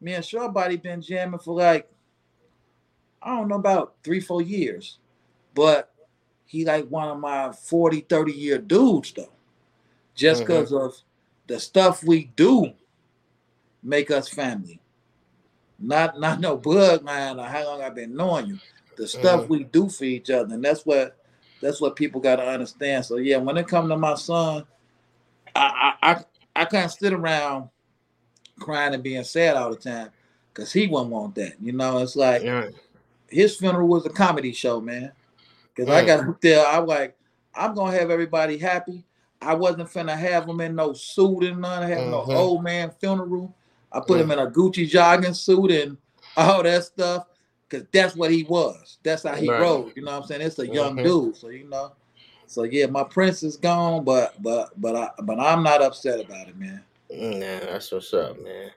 [0.00, 1.90] Me and Short Body been jamming for like,
[3.22, 4.98] I don't know, about three, four years.
[5.54, 5.92] But
[6.46, 9.32] he like one of my 40, 30 year dudes though.
[10.14, 10.94] Just because of
[11.46, 12.72] the stuff we do
[13.82, 14.80] make us family.
[15.78, 18.60] Not not no bloodline or how long I've been knowing you.
[18.96, 19.48] The stuff Mhm.
[19.48, 20.54] we do for each other.
[20.54, 21.16] And that's what
[21.60, 23.04] that's what people gotta understand.
[23.04, 24.64] So yeah, when it comes to my son,
[25.54, 26.24] I I I,
[26.56, 27.68] I can't sit around
[28.58, 30.10] crying and being sad all the time
[30.52, 31.54] because he wouldn't want that.
[31.60, 32.68] You know, it's like Yeah.
[33.28, 35.12] His funeral was a comedy show, man.
[35.74, 36.06] Because I Mm.
[36.06, 37.16] got up there, I like,
[37.54, 39.04] I'm gonna have everybody happy.
[39.40, 41.82] I wasn't finna have him in no suit and none.
[41.82, 42.10] I had Mhm.
[42.10, 43.54] no old man funeral.
[43.92, 44.24] I put Mm.
[44.24, 45.96] him in a Gucci jogging suit and
[46.36, 47.26] all that stuff.
[47.68, 48.98] Cause that's what he was.
[49.02, 49.60] That's how he Right.
[49.60, 49.92] rode.
[49.94, 50.40] You know what I'm saying?
[50.40, 51.02] It's a young Mhm.
[51.02, 51.36] dude.
[51.36, 51.92] So you know.
[52.46, 56.48] So yeah, my prince is gone, but but but I but I'm not upset about
[56.48, 56.82] it, man.
[57.10, 58.70] Nah, that's what's up, man.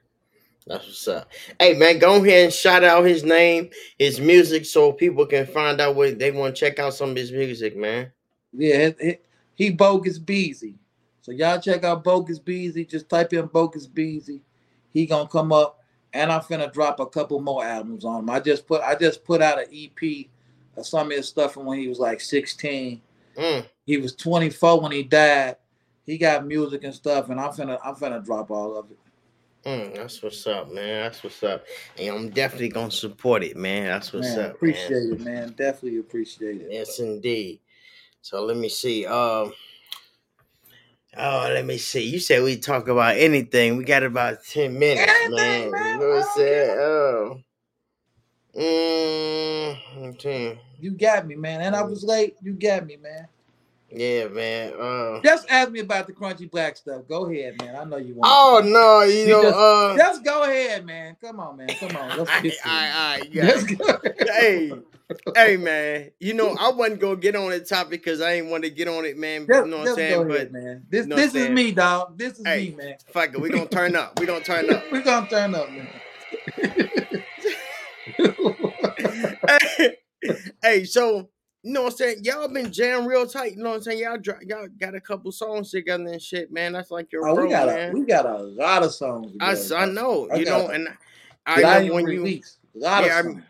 [0.68, 1.30] That's what's up.
[1.60, 5.82] Hey, man, go ahead and shout out his name, his music, so people can find
[5.82, 8.12] out what they want to check out some of his music, man.
[8.54, 9.18] Yeah, he,
[9.56, 10.76] he bogus Beezy.
[11.22, 12.86] So y'all check out bogus Beezy.
[12.86, 14.42] Just type in bogus Beezy.
[14.94, 15.80] He gonna come up,
[16.14, 18.30] and I'm finna drop a couple more albums on him.
[18.30, 20.28] I just put I just put out an EP
[20.78, 23.02] of some of his stuff from when he was like 16.
[23.38, 25.56] Mm, He was 24 when he died.
[26.06, 28.98] He got music and stuff, and I'm finna I'm finna drop all of it.
[29.66, 31.04] Mm, that's what's up, man.
[31.04, 31.66] That's what's up.
[32.00, 33.88] And I'm definitely gonna support it, man.
[33.88, 35.14] That's what's man, up, appreciate man.
[35.14, 35.54] it, man.
[35.58, 36.68] Definitely appreciate it.
[36.72, 37.60] Yes, indeed.
[38.22, 39.06] So let me see.
[39.06, 39.54] Um.
[41.18, 42.08] Oh, let me see.
[42.08, 43.78] You said we talk about anything.
[43.78, 45.72] We got about ten minutes, Anything, man.
[45.72, 45.94] man.
[45.94, 46.78] You know what I'm saying?
[46.80, 47.42] Oh.
[48.58, 50.58] Mm.
[50.80, 51.62] You got me, man.
[51.62, 51.90] And I Mm.
[51.90, 52.36] was late.
[52.42, 53.28] You got me, man.
[53.94, 54.74] Yeah, man.
[54.80, 57.08] Uh, Just ask me about the crunchy black stuff.
[57.10, 57.76] Go ahead, man.
[57.76, 58.32] I know you want.
[58.34, 59.42] oh no, you You know.
[59.44, 61.18] just- uh, Just go ahead, man.
[61.20, 61.68] Come on, man.
[61.80, 62.18] Come on.
[62.18, 63.78] Let's get to alright, you got Let's it.
[63.78, 64.00] go.
[64.34, 64.72] hey,
[65.36, 66.12] hey, man.
[66.20, 68.88] You know, I wasn't gonna get on the topic because I ain't want to get
[68.88, 69.46] on it, man.
[69.46, 70.28] Just, you know what I'm saying?
[70.28, 70.86] But man.
[70.90, 72.18] This know this is me, dog.
[72.18, 72.70] This is Hey.
[72.70, 72.96] me, man.
[73.12, 74.18] fuck it, we gonna turn up.
[74.20, 74.86] We gonna turn up.
[74.92, 75.90] We're gonna turn up, man.
[80.64, 81.30] hey, so
[81.64, 82.24] You know what I'm saying?
[82.24, 83.56] Y'all been jam real tight.
[83.56, 84.00] You know what I'm saying?
[84.00, 86.74] Y'all y'all got a couple songs together and shit, man.
[86.74, 87.92] That's like your Oh, bro, we got man.
[87.92, 89.32] a we got a lot of songs.
[89.40, 89.76] I, together.
[89.76, 90.88] I know, I you know, and
[91.46, 92.26] I I remember when you.
[92.26, 92.42] A
[92.74, 93.44] lot Yeah, I of songs.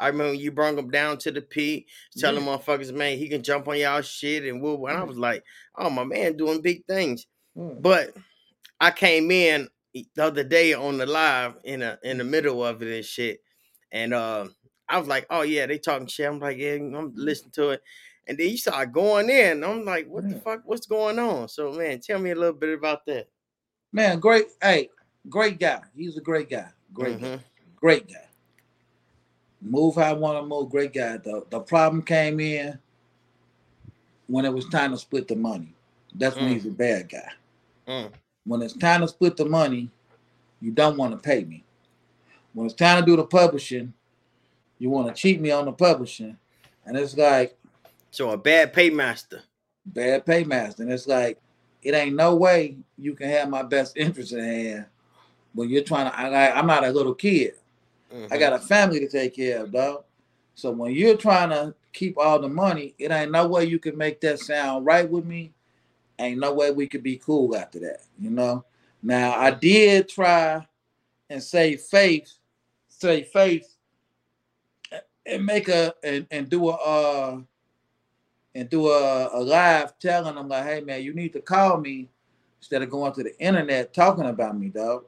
[0.00, 1.86] I remember you brought him down to the P,
[2.18, 2.56] telling Yeah.
[2.56, 4.86] motherfuckers, man, he can jump on y'all shit and woo.
[4.86, 5.44] And I was like,
[5.76, 7.26] oh my man, doing big things.
[7.56, 7.80] Mm.
[7.80, 8.14] But
[8.80, 12.82] I came in the other day on the live in a in the middle of
[12.82, 13.42] it and shit,
[13.92, 14.46] and uh,
[14.88, 16.26] I was like, oh yeah, they talking shit.
[16.28, 17.82] I'm like, yeah, I'm listening to it,
[18.26, 19.64] and then you started going in.
[19.64, 20.62] I'm like, what the fuck?
[20.64, 21.48] What's going on?
[21.48, 23.28] So man, tell me a little bit about that.
[23.92, 24.46] Man, great.
[24.62, 24.90] Hey,
[25.28, 25.80] great guy.
[25.96, 26.68] He's a great guy.
[26.92, 27.26] Great guy.
[27.26, 27.40] Mhm.
[27.76, 28.26] Great guy.
[29.60, 30.70] Move how I want to move.
[30.70, 31.16] Great guy.
[31.18, 32.78] The the problem came in
[34.26, 35.72] when it was time to split the money.
[36.14, 36.52] That's when Mm.
[36.54, 37.30] he's a bad guy.
[37.86, 38.12] Mm.
[38.44, 39.88] When it's time to split the money,
[40.60, 41.64] you don't want to pay me.
[42.54, 43.92] When it's time to do the publishing,
[44.82, 46.36] you want to cheat me on the publishing.
[46.84, 47.56] And it's like
[48.10, 49.42] So a bad paymaster.
[49.86, 50.80] bad paymaster.
[50.80, 51.40] And it's like,
[51.84, 54.86] it ain't no way you can have my best interest in hand
[55.54, 56.18] when you're trying to.
[56.18, 57.54] I, I, I'm not a little kid.
[58.28, 58.40] I Mhm.
[58.40, 60.02] got a family to take care of, dog.
[60.56, 63.96] So when you're trying to keep all the money, it ain't no way you can
[63.96, 65.52] make that sound right with me.
[66.18, 68.64] Ain't no way we could be cool after that, you know.
[69.00, 70.66] Now I did try
[71.30, 72.32] and say faith,
[72.88, 73.71] say faith,
[75.26, 77.40] and make a and, and do a uh
[78.54, 82.08] and do a, a live telling them like, hey man, you need to call me
[82.60, 85.04] instead of going to the internet talking about me, dog.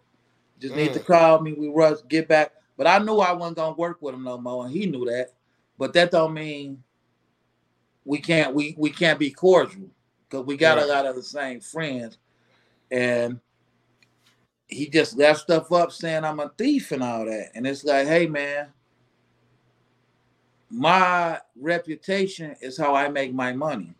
[0.61, 1.07] Just need to Mm.
[1.07, 1.53] call me.
[1.53, 2.53] We rush, get back.
[2.77, 5.33] But I knew I wasn't gonna work with him no more, and he knew that.
[5.79, 6.83] But that don't mean
[8.05, 9.89] we can't we we can't be cordial
[10.29, 10.85] because we got Right.
[10.85, 12.19] a lot of the same friends.
[12.91, 13.41] And
[14.69, 17.51] he just left stuff up saying I'm a thief and all that.
[17.55, 18.69] And it's like, hey man,
[20.75, 23.95] my reputation is how I make my money.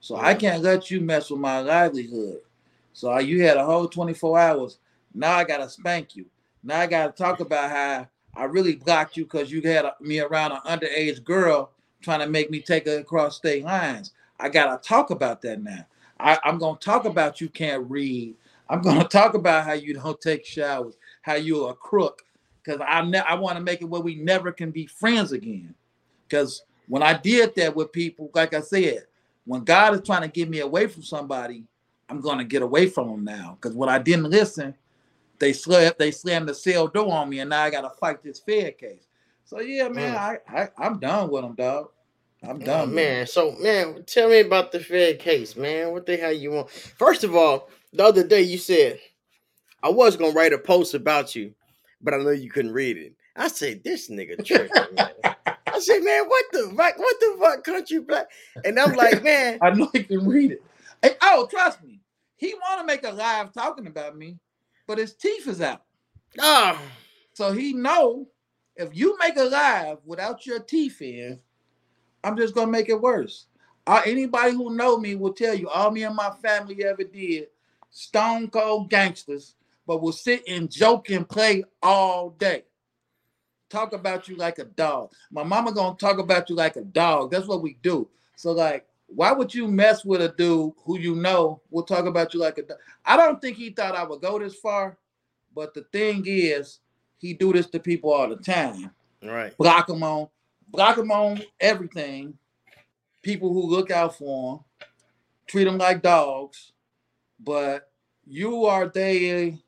[0.00, 2.38] So I can't let you mess with my livelihood.
[2.92, 4.78] So you had a whole 24 hours.
[5.14, 6.26] Now I gotta spank you.
[6.64, 10.52] Now I gotta talk about how I really blocked you because you had me around
[10.52, 11.70] an underage girl
[12.02, 14.12] trying to make me take her across state lines.
[14.40, 15.86] I gotta talk about that now.
[16.18, 18.34] I, I'm gonna talk about you can't read.
[18.68, 22.22] I'm gonna talk about how you don't take showers, how you're a crook.
[22.66, 25.74] Cause I ne- I want to make it where we never can be friends again.
[26.30, 29.04] Because when I did that with people, like I said,
[29.44, 31.64] when God is trying to get me away from somebody,
[32.08, 33.58] I'm gonna get away from them now.
[33.60, 34.74] Because when I didn't listen,
[35.40, 38.38] they slammed they slammed the cell door on me, and now I gotta fight this
[38.38, 39.08] Fed case.
[39.44, 40.18] So yeah, man, mm.
[40.48, 41.90] I, I I'm done with them, dog.
[42.42, 42.94] I'm Oh, done, with 'em.
[42.94, 43.26] man.
[43.26, 45.90] So, man, tell me about the Fed case, man.
[45.92, 46.70] What the hell you want?
[46.70, 49.00] First of all, the other day you said
[49.82, 51.52] I was gonna write a post about you,
[52.00, 53.14] but I know you couldn't read it.
[53.36, 55.08] I said this nigga tripping, man.
[55.80, 56.98] I said, man, what the fuck?
[56.98, 58.26] What the fuck, Crunchy Black?
[58.64, 60.62] And I'm like, man, I know he can read it.
[61.02, 62.00] Hey, oh, trust me,
[62.36, 64.38] he want to make a live talking about me,
[64.86, 65.82] but his teeth is out.
[66.38, 66.78] ah,
[67.32, 68.28] So he know
[68.76, 71.40] if you make a live without your teeth in,
[72.22, 73.46] I'm just gonna make it worse.
[73.86, 77.46] Uh, anybody who know me will tell you all me and my family ever did,
[77.88, 79.54] stone cold gangsters,
[79.86, 82.64] but will sit and joke and play all day.
[83.70, 85.12] Talk about you like a dog.
[85.30, 87.30] My mama gonna talk about you like a dog.
[87.30, 88.08] That's what we do.
[88.34, 92.34] So like, why would you mess with a dude who you know will talk about
[92.34, 92.78] you like a dog?
[93.04, 94.98] I don't think he thought I would go this far,
[95.54, 96.80] but the thing is,
[97.18, 98.90] he do this to people all the time.
[99.22, 99.56] right.
[99.56, 100.28] Block him on,
[100.68, 102.34] block him on everything.
[103.22, 104.88] People who look out for him,
[105.46, 106.72] treat them like dogs.
[107.38, 107.90] But
[108.26, 109.58] you are they,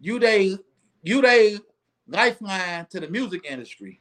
[0.00, 0.56] you they,
[1.02, 1.58] you they
[2.08, 4.00] lifeline to the music industry.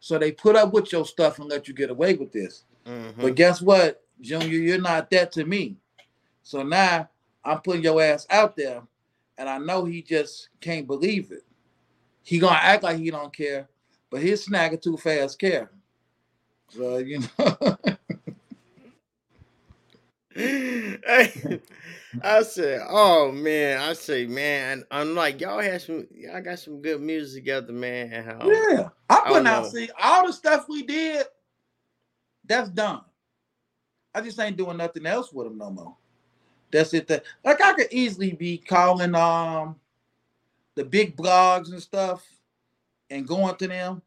[0.00, 2.64] So they put up with your stuff and let you get away with this.
[2.86, 3.20] Mhm.
[3.20, 4.58] But guess what, Junior?
[4.58, 5.76] You're not that to me.
[6.42, 7.08] So now
[7.44, 8.82] I'm putting your ass out there,
[9.38, 11.44] and I know he just can't believe it.
[12.24, 13.68] He gonna act like he don't care,
[14.10, 15.70] but his snagger too fast care.
[16.68, 17.56] So you know,
[20.34, 21.60] hey,
[22.22, 26.80] I said, oh man, I say, man, I'm like, y'all had some, y'all got some
[26.82, 28.10] good music together, man.
[28.24, 29.24] how- yeah, I out.
[29.28, 29.64] don't know.
[29.68, 31.26] See, all the stuff we did,
[32.44, 33.02] that's done.
[34.14, 35.96] I just ain't doing nothing else with him no more.
[36.70, 37.06] That's it.
[37.08, 39.76] That like I could easily be calling um
[40.74, 42.24] the big blogs and stuff
[43.10, 44.02] and going to them,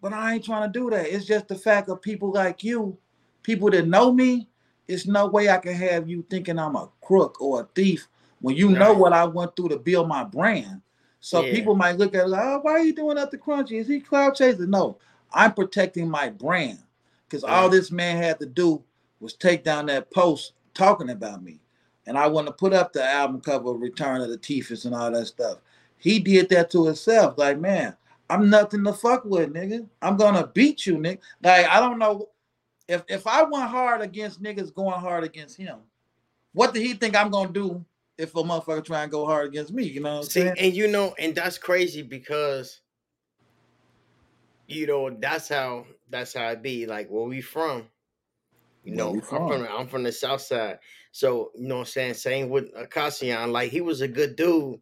[0.00, 1.06] but I ain't trying to do that.
[1.06, 2.96] It's just the fact of people like you,
[3.42, 4.48] people that know me.
[4.90, 8.08] It's no way I can have you thinking I'm a crook or a thief
[8.40, 10.82] when you know what I went through to build my brand.
[11.20, 11.50] So Yeah.
[11.52, 13.78] people might look at it like, oh, why are you doing that to Crunchy?
[13.78, 14.66] Is he cloud chaser?
[14.66, 14.98] No,
[15.32, 16.78] I'm protecting my brand.
[17.28, 18.82] because all this man had to do
[19.20, 21.60] was take down that post talking about me.
[22.06, 25.12] And I want to put up the album cover Return of the Tiefus and all
[25.12, 25.58] that stuff.
[25.98, 27.38] He did that to himself.
[27.38, 27.94] Like, man,
[28.28, 29.86] I'm nothing to fuck with, nigga.
[30.02, 31.18] I'm gonna beat you, nigga.
[31.40, 32.28] Like, I don't know
[32.90, 35.78] if if I went hard against niggas going hard against him,
[36.52, 37.84] what did he think I'm gonna do
[38.18, 39.84] if a motherfucker try and go hard against me?
[39.84, 40.56] You know what I'm See, saying?
[40.58, 42.80] and you know, and that's crazy because
[44.66, 46.86] you know that's how that's how it be.
[46.86, 47.86] Like where we from,
[48.82, 49.66] you know, I'm from?
[49.70, 50.80] I'm from the south side.
[51.12, 52.14] So you know what I'm saying?
[52.14, 54.80] Same with Akasian, like he was a good dude.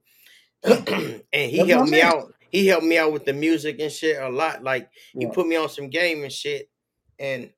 [0.64, 2.12] and he That's helped me man.
[2.12, 2.32] out.
[2.50, 4.64] He helped me out with the music and shit a lot.
[4.64, 4.88] Like
[5.18, 5.34] he Right.
[5.34, 6.70] put me on some game and shit.
[7.18, 7.50] And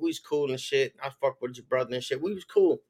[0.00, 0.94] we was cool and shit.
[1.02, 2.22] I fuck with your brother and shit.
[2.22, 2.80] We was cool.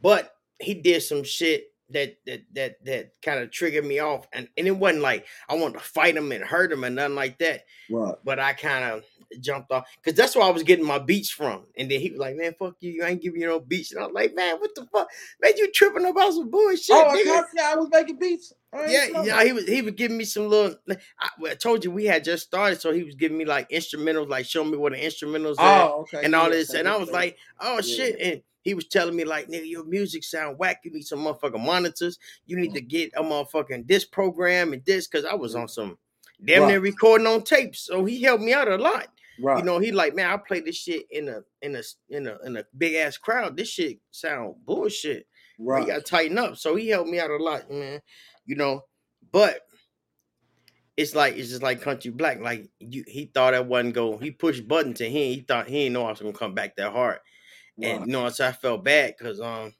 [0.00, 4.26] But he did some shit that that that that kind of triggered me off.
[4.32, 7.14] And, and it wasn't like I wanted to fight him and hurt him and nothing
[7.14, 7.64] like that.
[7.90, 8.14] Right.
[8.24, 9.04] But I kind of
[9.40, 11.64] jumped off because that's where I was getting my beats from.
[11.76, 13.92] And then he was like, Man, fuck you, you ain't giving you no beats.
[13.92, 15.08] And I was like, Man, what the fuck?
[15.40, 16.90] Man, you tripping about some bullshit.
[16.90, 18.52] oh, I, nigga." can't say I was making beats.
[18.74, 19.46] Yeah, yeah, that.
[19.46, 20.76] he was he was giving me some little.
[20.88, 24.28] I, I told you we had just started, so he was giving me like instrumentals,
[24.30, 26.22] like showing me what the instrumentals are Oh, okay.
[26.24, 27.80] and all yeah, this, and I was like, oh Yeah.
[27.82, 30.80] shit, and he was telling me like, nigga, your music sound whack.
[30.84, 32.18] You need some motherfucking monitors.
[32.46, 32.88] You need to mm-hmm.
[32.88, 35.98] get a motherfucking this program and this, because I was on some
[36.44, 36.82] damn near Right.
[36.82, 39.08] recording on tapes, so he helped me out a lot.
[39.40, 39.58] Right.
[39.58, 42.38] You know, he like, man, I play this shit in a in a in a
[42.44, 43.56] in a big ass crowd.
[43.56, 45.26] This shit sound bullshit.
[45.58, 45.78] Right.
[45.78, 45.80] right.
[45.82, 46.56] You gotta tighten up.
[46.56, 48.00] So he helped me out a lot, man.
[48.44, 48.82] You know,
[49.32, 49.60] but
[50.96, 52.40] it's like it's just like Crunchy Black.
[52.40, 54.18] Like you, he thought I wasn't go.
[54.18, 56.76] He pushed buttons and he he thought he didn't know I was gonna come back
[56.76, 57.18] that hard.
[57.82, 59.72] And you know, so I felt bad because um,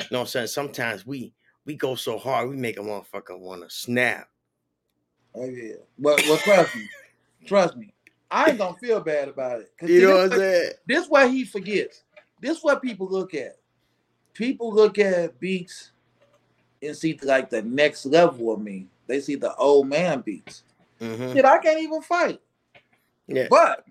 [0.00, 1.32] you know, what I'm saying sometimes we
[1.64, 4.28] we go so hard we make a motherfucker want to snap.
[5.34, 5.74] Oh yeah.
[5.98, 6.88] But well, trust me,
[7.46, 7.92] trust me.
[8.30, 9.72] I ain't gonna feel bad about it.
[9.82, 10.72] You see, know what I'm saying?
[10.86, 12.02] This what he forgets.
[12.40, 13.56] This what people look at.
[14.34, 15.92] People look at beats
[16.82, 18.86] and see like the next level of me.
[19.06, 20.62] They see the old man beats.
[21.00, 21.32] Mhm.
[21.32, 22.40] Shit, I can't even fight.
[23.26, 23.46] Yeah.
[23.50, 23.84] But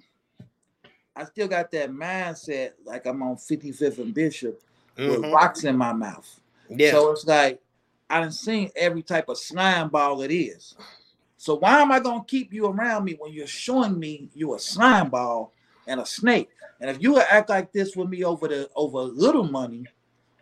[1.15, 4.61] I still got that mindset like I'm on 55th and Bishop
[4.95, 5.33] with Mhm.
[5.33, 6.39] rocks in my mouth.
[6.69, 6.91] Yeah.
[6.91, 7.61] So it's like
[8.09, 10.75] I done seen every type of slime ball it is.
[11.37, 14.59] So why am I gonna keep you around me when you're showing me you a
[14.59, 15.53] slime ball
[15.85, 16.49] and a snake?
[16.81, 19.85] And if you would act like this with me over the over little money,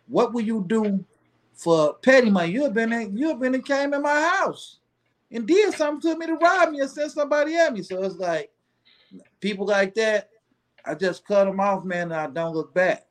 [0.08, 1.04] what will you do
[1.52, 2.52] for petty money?
[2.52, 4.78] You have been in, you have been and came in my house
[5.30, 7.82] and did something to me to rob me and send somebody at me.
[7.82, 8.50] So it's like
[9.40, 10.30] people like that,
[10.84, 13.06] I just cut them off, man, and I don't look back.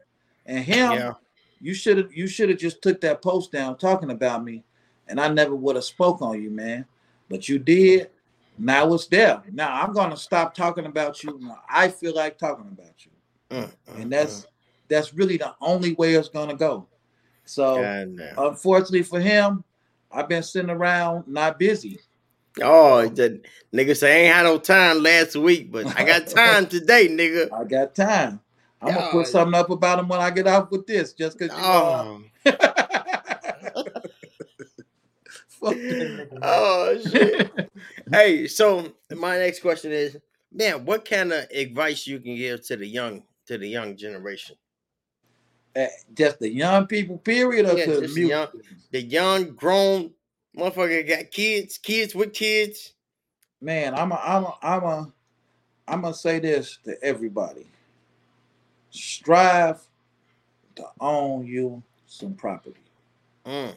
[0.46, 1.14] And him, yeah.
[1.60, 4.64] you should have you should have just took that post down talking about me,
[5.08, 6.86] and I never would have spoke on you, man.
[7.30, 8.10] But you did.
[8.58, 9.42] Now it's there.
[9.52, 11.38] Now I'm gonna stop talking about you.
[11.42, 13.12] Now I feel like talking about you,
[13.50, 14.48] mm, and that's
[14.88, 16.88] that's really the only way it's gonna go.
[17.44, 17.82] So
[18.38, 19.64] unfortunately for him,
[20.12, 22.00] I've been sitting around not busy.
[22.62, 23.42] Oh, the
[23.74, 27.52] nigga say I ain't had no time last week, but I got time today, nigga.
[27.52, 28.40] I got time.
[28.82, 31.50] I'm gonna put something up about him when I get off with this, just cause
[31.50, 32.22] you know.
[33.78, 34.14] Oh, Fuck that
[35.26, 35.55] nigga, man.
[36.44, 37.52] Oh shit.
[38.12, 40.18] hey, so my next question is,
[40.54, 44.56] man, what kind of advice you can give to the young to the young generation?
[45.76, 48.30] Uh, just the young people, period, or Yeah, to the music?
[48.30, 48.48] young-
[48.92, 50.14] The young, grown
[50.58, 52.94] motherfucker got kids, kids with kids.
[53.62, 55.14] Man, I'm a, I'm a, I'm a,
[55.88, 57.66] I'm gonna say this to everybody:
[58.92, 59.82] strive
[60.76, 62.80] to own you some property,
[63.46, 63.76] Mm,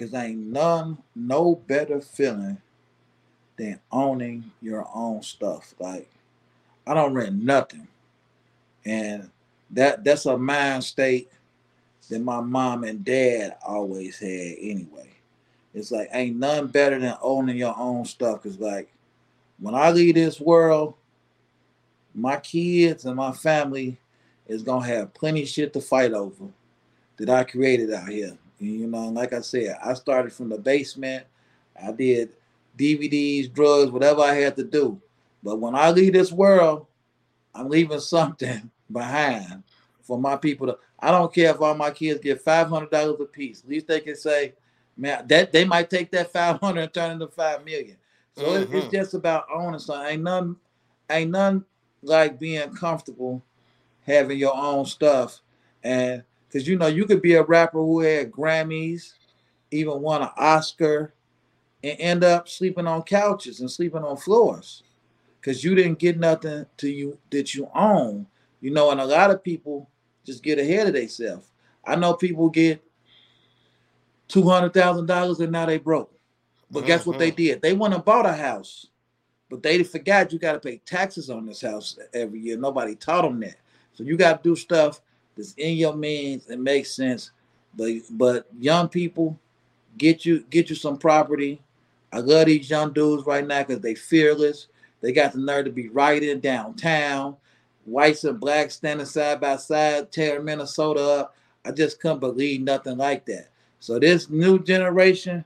[0.00, 2.56] cause ain't none no better feeling
[3.58, 5.74] than owning your own stuff.
[5.78, 6.08] Like
[6.86, 7.86] I don't rent nothing,
[8.86, 9.30] and
[9.70, 11.30] that that's a mind state
[12.08, 15.10] that my mom and dad always had anyway.
[15.74, 18.42] It's like ain't none better than owning your own stuff.
[18.42, 18.90] Cause like
[19.58, 20.94] when I leave this world,
[22.14, 23.98] my kids and my family
[24.48, 26.46] is gonna have plenty shit to fight over
[27.18, 28.38] that I created out here.
[28.60, 31.24] You know, like I said, I started from the basement.
[31.82, 32.30] I did
[32.78, 35.00] DVDs, drugs, whatever I had to do.
[35.42, 36.86] But when I leave this world,
[37.54, 39.62] I'm leaving something behind
[40.02, 40.78] for my people to.
[40.98, 43.62] I don't care if all my kids get five hundred dollars a piece.
[43.62, 44.52] At least they can say,
[44.94, 47.96] "Man, that they might take that five hundred and turn it into five million.
[48.36, 48.90] So it- it's mm-hmm.
[48.90, 50.12] just about owning something.
[50.12, 50.56] Ain't none,
[51.08, 51.64] ain't none
[52.02, 53.42] like being comfortable
[54.02, 55.40] having your own stuff,
[55.82, 59.12] and because you know you could be a rapper who had Grammys,
[59.70, 61.14] even won an Oscar,
[61.84, 64.82] and end up sleeping on couches and sleeping on floors.
[65.40, 68.26] because you didn't get nothing to you that you own.
[68.60, 69.88] You know, and a lot of people
[70.24, 71.50] just get ahead of themselves.
[71.84, 72.82] I know people get
[74.28, 76.12] two hundred thousand dollars and now they broke.
[76.70, 77.36] But guess what they mm-hmm.
[77.36, 77.62] did?
[77.62, 78.86] They went and bought a house,
[79.48, 82.56] but they forgot you got to pay taxes on this house every year.
[82.56, 83.56] Nobody taught them that,
[83.94, 85.00] so you got to do stuff
[85.40, 87.30] that's in your means It makes sense.
[87.76, 89.38] But but young people,
[89.98, 91.62] get you get you some property.
[92.12, 94.68] I love these young dudes right now because they fearless.
[95.00, 97.36] They got the nerve to be riding downtown,
[97.84, 101.36] whites and blacks standing side by side, tearing Minnesota up.
[101.64, 103.48] I just couldn't believe nothing like that.
[103.80, 105.44] So this new generation,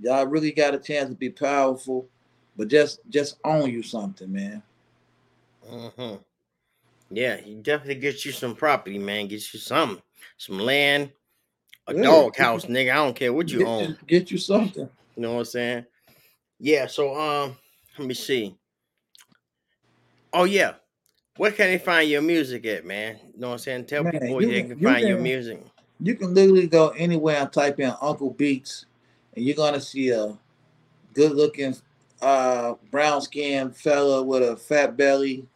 [0.00, 2.06] y'all really got a chance to be powerful,
[2.56, 4.62] but just just own you something, man.
[5.62, 6.16] hmm
[7.10, 9.28] Yeah, he definitely gets you some property, man.
[9.28, 10.02] Get you some
[10.36, 11.10] some land,
[11.86, 12.02] a Yeah.
[12.02, 12.92] dog house, nigga.
[12.92, 13.98] I don't care what you Get, own.
[14.06, 14.88] get you something.
[15.16, 15.86] You know what I'm saying?
[16.60, 16.86] Yeah.
[16.86, 17.56] So um,
[17.98, 18.54] let me see.
[20.32, 20.74] Oh yeah,
[21.38, 23.18] where can they find your music at, man?
[23.34, 23.86] You know what I'm saying?
[23.86, 25.62] Tell Man, people you where they can- can you find your music.
[26.00, 28.86] You can literally go anywhere and type in Uncle Beats,
[29.34, 30.36] and you're gonna see a
[31.14, 31.74] good looking
[32.20, 35.46] uh brown skinned fella with a fat belly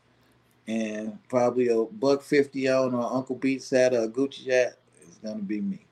[0.69, 4.79] and probably a buck fifty on or Uncle Beats hat or a Gucci hat.
[5.01, 5.87] It's gonna be me.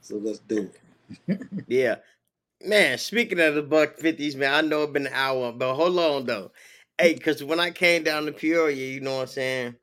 [0.00, 0.70] So let's do
[1.28, 1.40] it.
[1.68, 1.96] Yeah.
[2.64, 5.98] Man, speaking of the buck fifties, man, I know it's been an hour, but hold
[5.98, 6.50] on though.
[6.98, 9.76] Hey, cause when I came down to Peoria, you know what I'm saying?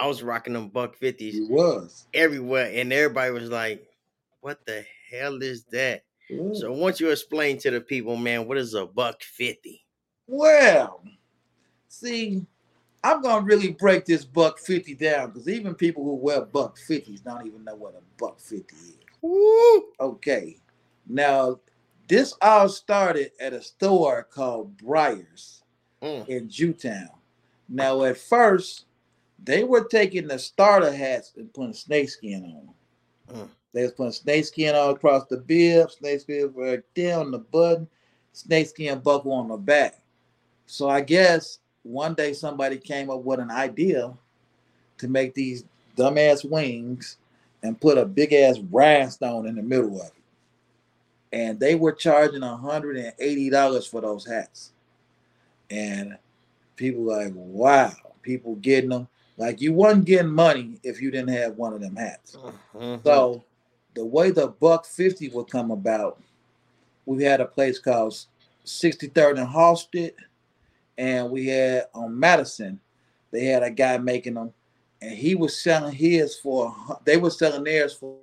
[0.00, 2.06] I was rocking them buck fifties It was.
[2.12, 3.86] everywhere, and everybody was like,
[4.40, 6.02] What the hell is that?
[6.54, 9.84] So once you explain to the people, man, what is a buck fifty?
[10.26, 11.02] Well,
[11.88, 12.44] see,
[13.06, 17.20] I'm gonna really break this buck fifty down because even people who wear buck fifties
[17.20, 18.98] don't even know what a buck fifty is.
[19.22, 19.84] Woo!
[20.00, 20.56] Okay,
[21.06, 21.60] now
[22.08, 25.62] this all started at a store called Briars
[26.02, 27.08] Mm, in Jewtown.
[27.68, 28.84] Now, at first,
[29.42, 33.44] they were taking the starter hats and putting snakeskin on them.
[33.44, 33.48] Mm.
[33.72, 37.88] They was putting snakeskin all across the bib, snakeskin right there on the button,
[38.32, 40.00] snakeskin buckle on the back.
[40.66, 44.12] So I guess one day somebody came up with an idea
[44.98, 45.64] to make these
[45.96, 47.18] dumbass wings
[47.62, 50.12] and put a big ass rhinestone in the middle of it.
[51.32, 54.72] And they were charging $180 for those hats.
[55.70, 56.16] And
[56.76, 59.08] people like, wow, people getting them.
[59.36, 62.36] Like you wasn't getting money if you didn't have one of them hats.
[62.74, 63.02] mhm.
[63.04, 63.44] So
[63.94, 66.20] the way the buck 50 would come about,
[67.04, 68.16] we had a place called
[68.64, 70.12] 63rd and Halsted,
[70.98, 72.80] and we had on Madison,
[73.30, 74.52] they had a guy making them,
[75.02, 76.74] and he was selling his for
[77.04, 78.16] they were selling theirs for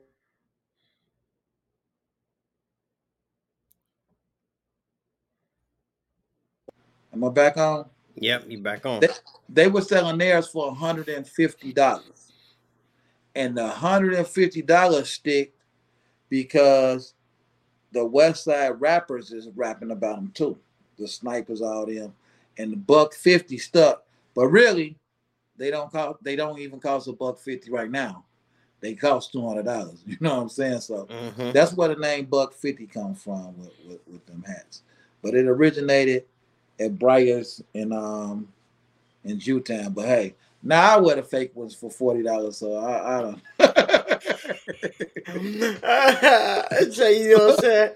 [7.14, 7.86] Am I back on?
[8.16, 9.02] Yep, you back on.
[9.02, 12.32] That- They were selling theirs for $150.
[13.36, 15.54] And the $150 stick
[16.30, 17.14] because
[17.92, 20.58] the West Side rappers is rapping about them too.
[20.98, 22.14] The snipers, all them.
[22.58, 24.04] And the buck 50 stuck.
[24.36, 24.97] But really,
[25.58, 28.26] they don't cost they don't even cost a buck 50 right now.
[28.80, 30.04] They cost two hundred dollars.
[30.06, 30.82] You know what I'm saying?
[30.82, 31.54] So Mhm.
[31.54, 34.82] that's where the name Buck 50 comes from with, with, with them hats.
[35.22, 36.26] But it originated
[36.80, 38.51] at Briars in um
[39.24, 39.93] in Jewtown.
[39.93, 43.41] But hey, now I wear the fake ones for forty dollars, so I, I don't
[46.93, 47.91] so you know what I'm saying?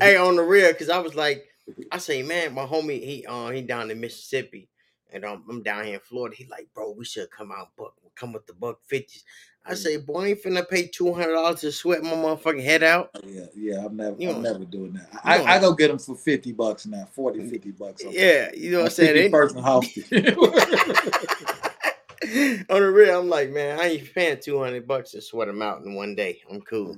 [0.00, 1.46] Hey, on the real, because I was like,
[1.92, 4.68] I say, man, my homie, he uh he down in Mississippi,
[5.12, 6.34] and um, I'm down here in Florida.
[6.36, 9.24] He like, bro, we should come out buck, come with the buck fifties.
[9.66, 12.82] I say, boy, I ain't finna pay two hundred dollars to sweat my motherfucking head
[12.82, 13.10] out.
[13.26, 15.08] yeah, yeah, I'm never You I'm never doing that.
[15.22, 18.02] I, know- I go get them for 50 bucks now, 40, 50 bucks.
[18.04, 19.14] on- Yeah, you know what I'm saying?
[19.14, 20.06] 50 They- person hostage.
[22.70, 25.60] on the real, I'm like, man, I ain't paying two hundred bucks to sweat them
[25.62, 26.40] out in one day.
[26.50, 26.96] I'm cool.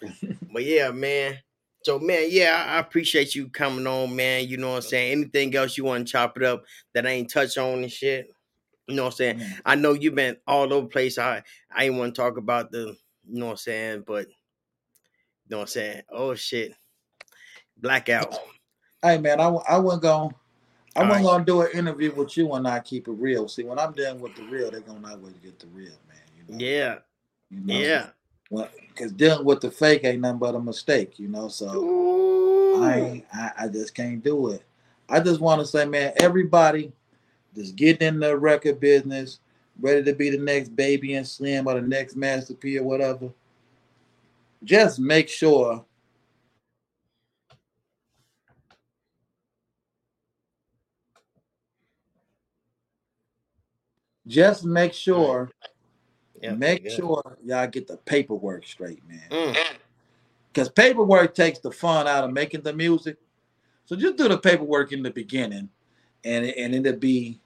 [0.52, 1.38] But yeah, man.
[1.84, 4.48] So man, yeah, I appreciate you coming on, man.
[4.48, 5.12] You know what I'm saying?
[5.12, 6.64] Anything else you want to chop it up
[6.94, 8.30] that I ain't touch on and shit?
[8.88, 9.38] You know what I'm saying?
[9.38, 11.18] Man, I know you've been all over the place.
[11.18, 12.96] I I ain't want to talk about the,
[13.28, 14.34] you know what I'm saying, but you
[15.50, 16.02] know what I'm saying?
[16.10, 16.72] Oh shit.
[17.76, 18.34] Blackout.
[19.02, 20.34] Hey man, I, I wasn't gonna
[20.96, 21.22] I wasn't right.
[21.22, 23.46] gonna do an interview with you and I keep it real.
[23.46, 26.16] See, when I'm done with the real, they're gonna always get the real, man.
[26.34, 26.64] You know?
[26.64, 26.98] Yeah.
[27.50, 27.78] You know?
[27.78, 28.68] Yeah.
[28.94, 31.48] Because dealing with the fake ain't nothing but a mistake, you know.
[31.48, 32.12] So.
[32.76, 34.62] I, I I just can't do it.
[35.08, 36.92] I just want to say, man, everybody
[37.54, 39.38] just getting in the record business,
[39.80, 43.30] ready to be the next baby and slim or the next Master P or whatever.
[44.64, 45.84] Just make sure
[54.26, 55.50] just make sure,
[56.44, 56.92] Yeah, make good.
[56.92, 59.22] sure y'all get the paperwork straight, man.
[59.30, 59.56] Mm.
[60.52, 63.16] Because paperwork takes the fun out of making the music.
[63.86, 65.68] So just do the paperwork in the beginning,
[66.24, 67.40] and it- and it'll be,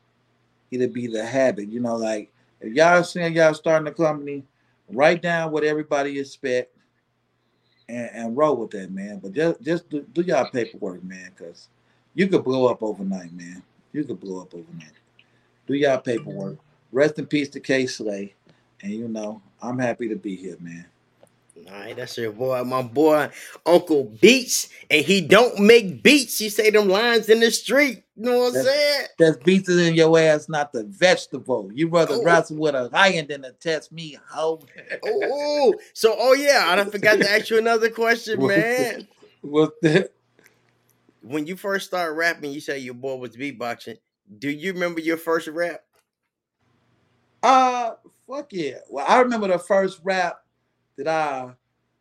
[0.70, 1.68] it'll be the habit.
[1.68, 4.44] You know, like if y'all saying y'all starting a company,
[4.88, 6.76] write down what everybody expect,
[7.88, 9.18] and, and roll with that, man.
[9.18, 11.68] But just just do, do y'all paperwork, man, because
[12.14, 13.62] you could blow up overnight, man.
[13.92, 14.92] You could blow up overnight.
[15.66, 16.58] Do y'all paperwork.
[16.90, 18.34] Rest in peace to Kay Slay,
[18.82, 20.86] and you know I'm happy to be here, man.
[21.66, 23.28] All right, that's your boy, my boy,
[23.66, 26.40] Uncle Beats, and he don't make beats.
[26.40, 28.04] You say them lines in the street.
[28.16, 29.06] You know what I'm That's- saying?
[29.18, 31.68] That's beats in your ass, not the vegetable.
[31.74, 32.22] You rather Oh.
[32.22, 34.60] wrestle with a lion than to test me, hoe.
[35.04, 39.08] Oh, so oh yeah, I forgot to ask you another question, man.
[39.42, 40.12] What's that?
[41.22, 43.98] When you first started rapping, you say your boy was beatboxing.
[44.38, 45.82] Do you remember your first rap?
[47.42, 47.92] Uh,
[48.28, 48.78] fuck yeah.
[48.88, 50.40] Well, I remember the first rap
[50.96, 51.52] that I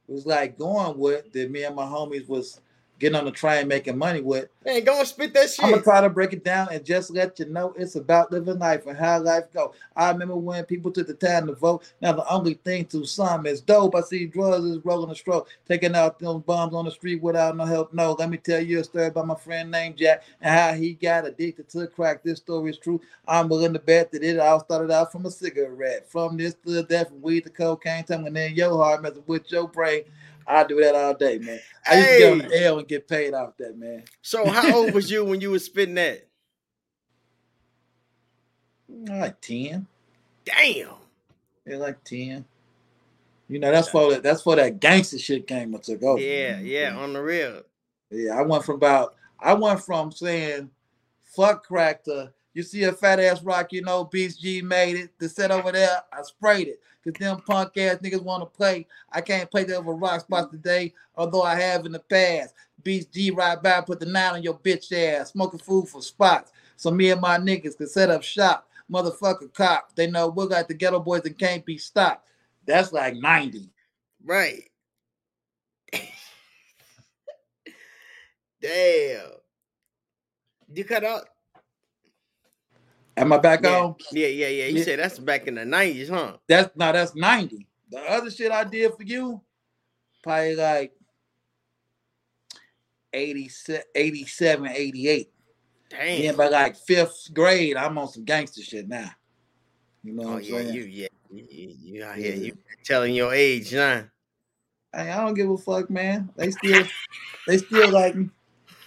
[0.08, 2.62] was like going with that me and my homies was
[3.00, 4.50] getting on the train making money with.
[4.66, 5.64] Man, go and spit that shit.
[5.64, 8.60] I'm gonna try to break it down and just let you know it's about living
[8.60, 9.74] life and how life go.
[9.96, 11.92] I remember when people took the time to vote.
[12.02, 13.96] Now the only thing to some is dope.
[13.96, 17.56] I see drugs is rolling a stroke, taking out those bombs on the street without
[17.56, 17.94] no help.
[17.94, 20.94] No, let me tell you a story about my friend named Jack and how he
[20.94, 22.24] got addicted to crack.
[22.24, 23.00] This story is true.
[23.28, 26.10] I'm willing to bet that it all started out from a cigarette.
[26.10, 29.68] From this to that, from weed to cocaine, tumbling in your heart, messing with your
[29.68, 30.04] brain.
[30.48, 31.60] I do that all day, man.
[31.86, 34.04] I used to get on L and get paid off that, man.
[34.22, 36.28] so how old was you when you was spitting that?
[38.88, 39.86] Like 10.
[40.46, 40.90] Damn.
[41.66, 42.46] Yeah, like 10.
[43.50, 46.20] You know, that's for that that's for that gangster shit came and took over.
[46.20, 47.62] Yeah, yeah, on the real.
[48.10, 50.70] Yeah, I went from about I went from saying
[51.24, 55.20] fuck crack to you see a fat ass rock, you know, Beast G made it
[55.20, 56.02] to sit over there.
[56.12, 56.82] I sprayed it.
[57.04, 58.88] Cause them punk ass niggas want to play.
[59.12, 62.56] I can't play that over rock spots today, although I have in the past.
[62.82, 66.52] Beast G right by, put the nine on your bitch ass, smoking food for spots.
[66.78, 68.68] So me and my niggas can set up shop.
[68.92, 69.96] Motherfucker cop.
[69.96, 72.28] They know we got the ghetto boys and can't be stopped.
[72.66, 73.70] That's like 90.
[74.26, 74.64] Right.
[78.62, 79.30] Damn.
[80.74, 81.30] You cut out?
[83.18, 83.72] Am I back Yeah.
[83.72, 83.96] on?
[84.12, 84.66] Yeah, yeah, yeah.
[84.68, 84.84] You Yeah.
[84.84, 86.38] said that's back in the 90s, huh?
[86.48, 87.68] That's now that's 90.
[87.90, 89.42] The other shit I did for you,
[90.24, 90.94] probably like
[93.14, 95.32] 87, 87 88.
[95.90, 96.22] Damn.
[96.22, 99.10] Yeah, by like fifth grade, I'm on some gangster shit now.
[100.04, 100.74] You know what oh I'm yeah, saying?
[100.74, 101.08] you yeah.
[101.30, 102.44] You, you, you out here, Yeah.
[102.46, 104.04] you telling your age, huh?
[104.94, 106.30] Hey, I don't give a fuck, man.
[106.36, 106.88] They still
[107.46, 108.30] they still like me.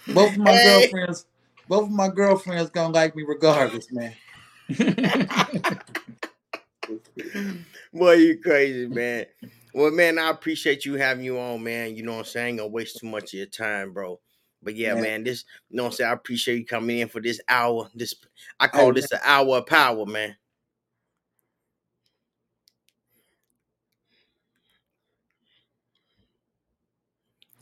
[0.07, 0.63] Both of my Hey.
[0.63, 1.25] girlfriends,
[1.71, 4.13] both of my girlfriends gonna like me regardless, man.
[7.93, 9.25] Boy, you crazy, man.
[9.73, 11.95] Well, man, I appreciate you having you on, man.
[11.95, 12.45] You know what I'm saying?
[12.45, 14.19] I ain't gonna waste too much of your time, bro.
[14.61, 14.95] But yeah, Yeah.
[14.95, 16.09] man, this you know what I'm saying.
[16.09, 17.89] I appreciate you coming in for this hour.
[17.95, 18.15] This
[18.59, 20.35] I call Hey, this an hour of power, man.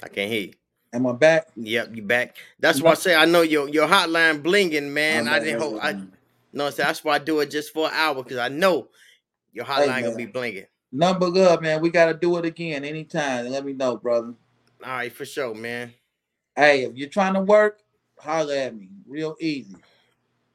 [0.01, 0.53] I can't hear you.
[0.91, 1.47] Am I back?
[1.55, 2.37] Yep, you back.
[2.59, 5.27] That's why I say I know your your hotline blinging, man.
[5.27, 6.01] I'm I didn't hope I
[6.51, 8.87] no, so that's why I do it just for an hour because I know
[9.53, 10.65] your hotline gonna be blinging.
[10.91, 11.81] Number love, man.
[11.81, 13.49] We gotta do it again anytime.
[13.49, 14.33] Let me know, brother.
[14.83, 15.93] All right, for sure, man.
[16.55, 17.81] Hey, if you're trying to work,
[18.17, 18.89] holler at me.
[19.07, 19.75] Real easy.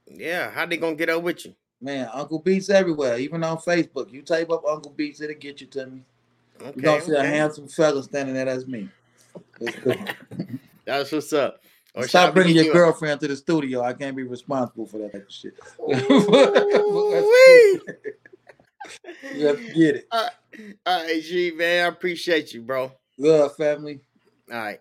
[0.07, 1.55] Yeah, how they gonna get up with you?
[1.81, 4.13] Man, Uncle Beats everywhere, even on Facebook.
[4.13, 6.03] You type up Uncle Beats, it'll get you to me.
[6.61, 8.89] Okay, You're gonna see a handsome fella standing there, that's me.
[10.85, 11.61] That's what's up.
[11.95, 13.83] Or Stop bringing your girlfriend to the studio.
[13.83, 15.55] I can't be responsible for that type of shit.
[15.81, 17.81] Ooh-wee.
[19.35, 20.09] Let's get it.
[20.11, 20.29] All
[20.87, 22.93] right, G man, I appreciate you, bro.
[23.17, 24.01] Love, family.
[24.51, 24.81] All right.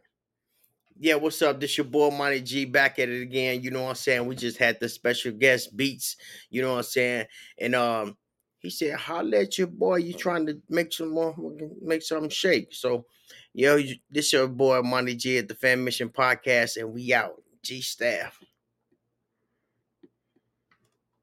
[0.99, 1.59] Yeah, what's up?
[1.59, 3.61] This your boy Money G back at it again.
[3.61, 4.25] You know what I'm saying?
[4.25, 6.17] We just had the special guest beats,
[6.49, 7.25] you know what I'm saying?
[7.59, 8.17] And um
[8.59, 11.35] he said, holla at your boy, you trying to make some more
[11.81, 12.73] make something shake.
[12.73, 13.05] So
[13.53, 17.41] yo, this your boy Monty G at the Fammission Podcast, and we out.
[17.63, 18.39] G staff.